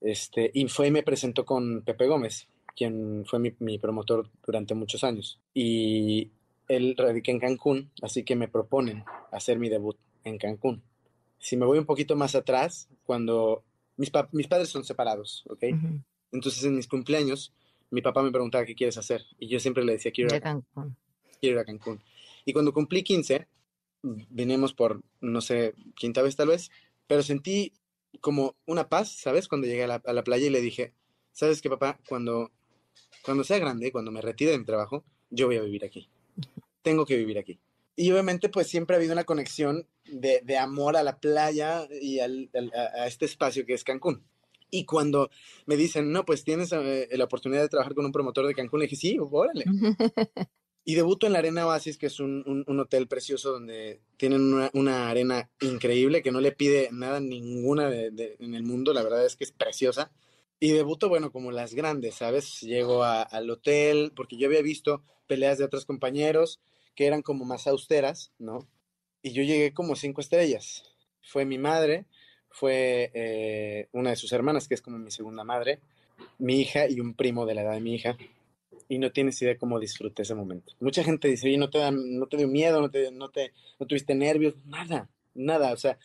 Este, 0.00 0.50
y 0.52 0.68
fue 0.68 0.88
y 0.88 0.90
me 0.90 1.02
presentó 1.02 1.44
con 1.44 1.82
Pepe 1.82 2.06
Gómez, 2.06 2.48
quien 2.76 3.24
fue 3.26 3.38
mi, 3.38 3.52
mi 3.60 3.78
promotor 3.78 4.28
durante 4.46 4.74
muchos 4.74 5.04
años. 5.04 5.40
Y 5.54 6.30
él 6.68 6.94
radica 6.96 7.30
en 7.32 7.40
Cancún, 7.40 7.90
así 8.02 8.24
que 8.24 8.36
me 8.36 8.48
proponen 8.48 9.04
hacer 9.32 9.58
mi 9.58 9.68
debut 9.68 9.96
en 10.24 10.38
Cancún. 10.38 10.82
Si 11.38 11.56
me 11.56 11.66
voy 11.66 11.78
un 11.78 11.86
poquito 11.86 12.14
más 12.16 12.34
atrás, 12.34 12.88
cuando 13.04 13.64
mis, 13.96 14.10
pa- 14.10 14.28
mis 14.32 14.46
padres 14.48 14.68
son 14.68 14.84
separados, 14.84 15.44
¿ok? 15.48 15.64
Ujú. 15.72 16.02
Entonces 16.32 16.62
en 16.64 16.76
mis 16.76 16.86
cumpleaños, 16.88 17.52
mi 17.90 18.02
papá 18.02 18.22
me 18.22 18.30
preguntaba 18.30 18.64
qué 18.66 18.74
quieres 18.74 18.98
hacer 18.98 19.22
y 19.38 19.48
yo 19.48 19.60
siempre 19.60 19.84
le 19.84 19.92
decía 19.92 20.12
quiero 20.12 20.30
ir 20.30 20.36
a, 20.36 20.40
Cancún. 20.40 20.96
quiero 21.40 21.56
ir 21.56 21.60
a 21.60 21.64
Cancún. 21.64 22.02
Y 22.44 22.52
cuando 22.52 22.72
cumplí 22.72 23.02
15, 23.02 23.46
vinimos 24.02 24.74
por, 24.74 25.02
no 25.20 25.40
sé, 25.40 25.74
quinta 25.96 26.22
vez 26.22 26.36
tal 26.36 26.48
vez, 26.48 26.70
pero 27.06 27.22
sentí 27.22 27.72
como 28.20 28.56
una 28.66 28.88
paz, 28.88 29.10
¿sabes? 29.10 29.48
Cuando 29.48 29.66
llegué 29.66 29.84
a 29.84 29.88
la, 29.88 30.02
a 30.04 30.12
la 30.12 30.24
playa 30.24 30.46
y 30.46 30.50
le 30.50 30.60
dije, 30.60 30.92
¿sabes 31.32 31.62
qué, 31.62 31.68
papá? 31.70 31.98
Cuando, 32.08 32.50
cuando 33.22 33.44
sea 33.44 33.58
grande, 33.58 33.92
cuando 33.92 34.10
me 34.10 34.20
retire 34.20 34.50
de 34.52 34.58
mi 34.58 34.64
trabajo, 34.64 35.04
yo 35.30 35.46
voy 35.46 35.56
a 35.56 35.62
vivir 35.62 35.84
aquí. 35.84 36.08
Tengo 36.88 37.04
que 37.06 37.16
vivir 37.16 37.38
aquí. 37.38 37.58
Y 37.96 38.10
obviamente, 38.12 38.48
pues 38.48 38.68
siempre 38.68 38.94
ha 38.94 38.98
habido 38.98 39.12
una 39.12 39.24
conexión 39.24 39.86
de, 40.06 40.40
de 40.44 40.56
amor 40.56 40.96
a 40.96 41.02
la 41.02 41.18
playa 41.18 41.86
y 42.00 42.20
al- 42.20 42.48
al- 42.54 42.72
a, 42.72 43.06
este 43.06 43.24
espacio 43.26 43.66
que 43.66 43.74
es 43.74 43.84
Cancún. 43.84 44.22
Y 44.70 44.84
cuando 44.84 45.30
me 45.66 45.76
dicen, 45.76 46.12
no, 46.12 46.24
pues 46.24 46.44
tienes 46.44 46.72
eh, 46.72 47.08
la 47.12 47.24
oportunidad 47.24 47.62
de 47.62 47.68
trabajar 47.68 47.94
con 47.94 48.04
un 48.04 48.12
promotor 48.12 48.46
de 48.46 48.54
Cancún, 48.54 48.80
le 48.80 48.86
dije, 48.86 48.96
sí, 48.96 49.18
órale. 49.20 49.64
Y 50.84 50.94
debuto 50.94 51.26
en 51.26 51.34
la 51.34 51.40
Arena 51.40 51.66
Oasis, 51.66 51.98
que 51.98 52.06
es 52.06 52.18
un, 52.18 52.42
un- 52.46 52.64
un 52.66 52.80
hotel 52.80 53.08
precioso 53.08 53.52
donde 53.52 54.00
tienen 54.16 54.40
una, 54.54 54.70
una 54.72 55.10
arena 55.10 55.50
increíble 55.60 56.22
que 56.22 56.30
no 56.32 56.40
le 56.40 56.52
pide 56.52 56.88
nada 56.92 57.20
ninguna 57.20 57.90
de- 57.90 58.10
de- 58.10 58.36
en 58.38 58.54
el 58.54 58.62
mundo. 58.62 58.94
La 58.94 59.02
verdad 59.02 59.26
es 59.26 59.36
que 59.36 59.44
es 59.44 59.52
preciosa. 59.52 60.10
Y 60.60 60.70
debuto, 60.72 61.10
bueno, 61.10 61.30
como 61.30 61.52
las 61.52 61.74
grandes, 61.74 62.14
¿sabes? 62.14 62.60
Llego 62.62 63.04
a- 63.04 63.20
al 63.22 63.50
hotel, 63.50 64.12
porque 64.16 64.38
yo 64.38 64.46
había 64.46 64.62
visto 64.62 65.02
peleas 65.26 65.58
de 65.58 65.64
otros 65.64 65.84
compañeros 65.84 66.58
que 66.98 67.06
eran 67.06 67.22
como 67.22 67.44
más 67.44 67.68
austeras, 67.68 68.32
¿no? 68.40 68.66
Y 69.22 69.30
yo 69.30 69.44
llegué 69.44 69.72
como 69.72 69.94
cinco 69.94 70.20
estrellas. 70.20 70.82
Fue 71.22 71.44
mi 71.44 71.56
madre, 71.56 72.06
fue 72.50 73.12
eh, 73.14 73.86
una 73.92 74.10
de 74.10 74.16
sus 74.16 74.32
hermanas, 74.32 74.66
que 74.66 74.74
es 74.74 74.82
como 74.82 74.98
mi 74.98 75.12
segunda 75.12 75.44
madre, 75.44 75.78
mi 76.38 76.60
hija 76.60 76.88
y 76.88 76.98
un 76.98 77.14
primo 77.14 77.46
de 77.46 77.54
la 77.54 77.62
edad 77.62 77.74
de 77.74 77.80
mi 77.80 77.94
hija. 77.94 78.18
y 78.88 78.98
no 78.98 79.12
tienes 79.12 79.40
idea 79.42 79.56
cómo 79.56 79.78
disfruté 79.78 80.22
ese 80.22 80.34
momento. 80.34 80.72
Mucha 80.80 81.04
gente 81.04 81.28
dice, 81.28 81.46
oye, 81.46 81.56
no 81.56 81.70
te, 81.70 81.78
dan, 81.78 82.18
no 82.18 82.26
te 82.26 82.36
dio 82.36 82.48
miedo, 82.48 82.80
no, 82.80 82.90
te, 82.90 83.12
no, 83.12 83.28
te, 83.28 83.52
no 83.78 83.86
tuviste 83.86 84.16
nervios, 84.16 84.56
nada, 84.66 85.08
nada. 85.36 85.72
O 85.72 85.76
sea, 85.76 86.00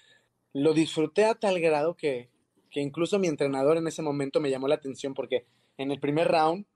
lo 0.54 0.76
disfruté 0.76 1.26
a 1.26 1.34
tal 1.34 1.60
grado 1.60 1.98
que, 1.98 2.30
que 2.70 2.82
incluso 2.82 3.18
mi 3.18 3.30
entrenador 3.30 3.78
en 3.78 3.88
ese 3.88 4.04
momento 4.04 4.40
me 4.40 4.52
llamó 4.52 4.68
la 4.68 4.76
atención 4.76 5.16
porque 5.16 5.48
en 5.80 5.90
el 5.90 6.00
primer 6.00 6.28
round 6.28 6.68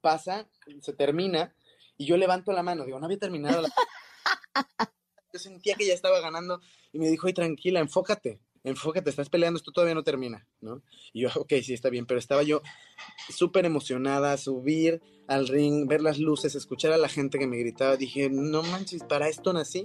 pasa, 0.00 0.48
se 0.80 0.94
termina 0.94 1.52
y 2.00 2.06
yo 2.06 2.16
levanto 2.16 2.50
la 2.52 2.62
mano, 2.62 2.86
digo, 2.86 2.98
no 2.98 3.04
había 3.04 3.18
terminado 3.18 3.60
la... 3.60 3.68
Yo 5.34 5.38
sentía 5.38 5.74
que 5.74 5.86
ya 5.86 5.92
estaba 5.92 6.18
ganando 6.20 6.62
y 6.94 6.98
me 6.98 7.10
dijo, 7.10 7.26
ay, 7.26 7.34
tranquila, 7.34 7.78
enfócate, 7.78 8.40
enfócate, 8.64 9.10
estás 9.10 9.28
peleando, 9.28 9.58
esto 9.58 9.70
todavía 9.70 9.94
no 9.94 10.02
termina, 10.02 10.48
¿no? 10.62 10.82
Y 11.12 11.20
yo, 11.20 11.28
ok, 11.36 11.52
sí, 11.62 11.74
está 11.74 11.90
bien, 11.90 12.06
pero 12.06 12.18
estaba 12.18 12.42
yo 12.42 12.62
súper 13.28 13.66
emocionada, 13.66 14.38
subir 14.38 15.02
al 15.28 15.46
ring, 15.46 15.86
ver 15.86 16.00
las 16.00 16.18
luces, 16.18 16.54
escuchar 16.54 16.92
a 16.92 16.96
la 16.96 17.10
gente 17.10 17.38
que 17.38 17.46
me 17.46 17.58
gritaba, 17.58 17.98
dije, 17.98 18.30
no 18.30 18.62
manches, 18.62 19.04
para 19.04 19.28
esto 19.28 19.52
nací. 19.52 19.84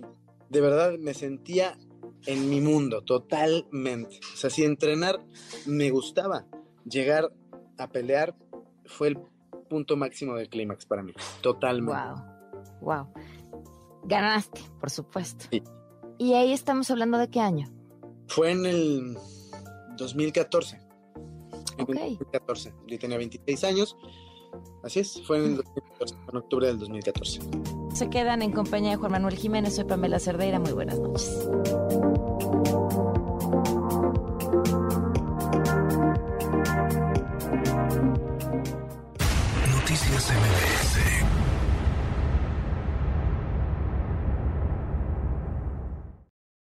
De 0.50 0.62
verdad 0.62 0.98
me 0.98 1.14
sentía 1.14 1.78
en 2.26 2.50
mi 2.50 2.62
mundo, 2.62 3.04
totalmente. 3.04 4.22
O 4.34 4.38
sea, 4.38 4.50
si 4.50 4.64
entrenar 4.64 5.20
me 5.66 5.92
gustaba, 5.92 6.48
llegar 6.90 7.34
a 7.78 7.90
pelear 7.90 8.36
fue 8.86 9.10
el 9.10 9.20
punto 9.68 9.98
máximo 9.98 10.36
del 10.36 10.50
clímax 10.50 10.86
para 10.86 11.04
mí, 11.04 11.14
totalmente. 11.42 12.00
Wow, 12.82 12.82
wow. 12.82 13.08
Ganaste, 14.04 14.62
por 14.80 14.90
supuesto. 14.90 15.46
Sí. 15.52 15.64
Y 16.18 16.34
ahí 16.34 16.54
estamos 16.54 16.90
hablando 16.92 17.18
de 17.18 17.30
qué 17.30 17.40
año. 17.42 17.68
Fue 18.28 18.52
en 18.52 18.66
el 18.66 19.18
2014. 19.98 20.80
En 21.78 21.84
Ok. 21.84 21.90
el 21.90 21.96
2014. 22.18 22.74
Yo 22.88 23.00
tenía 23.00 23.18
26 23.18 23.64
años. 23.64 23.98
Así 24.84 25.00
es, 25.02 25.22
fue 25.26 25.38
en 25.40 25.44
el 25.46 25.56
2014, 25.58 26.16
en 26.32 26.38
octubre 26.38 26.68
del 26.68 26.80
2014. 26.80 27.40
Se 27.94 28.10
quedan 28.10 28.42
en 28.42 28.52
compañía 28.52 28.92
de 28.92 28.96
Juan 28.98 29.12
Manuel 29.12 29.36
Jiménez. 29.36 29.76
Soy 29.76 29.84
Pamela 29.84 30.20
Cerdeira. 30.20 30.60
Muy 30.60 30.72
buenas 30.72 31.00
noches. 31.00 31.50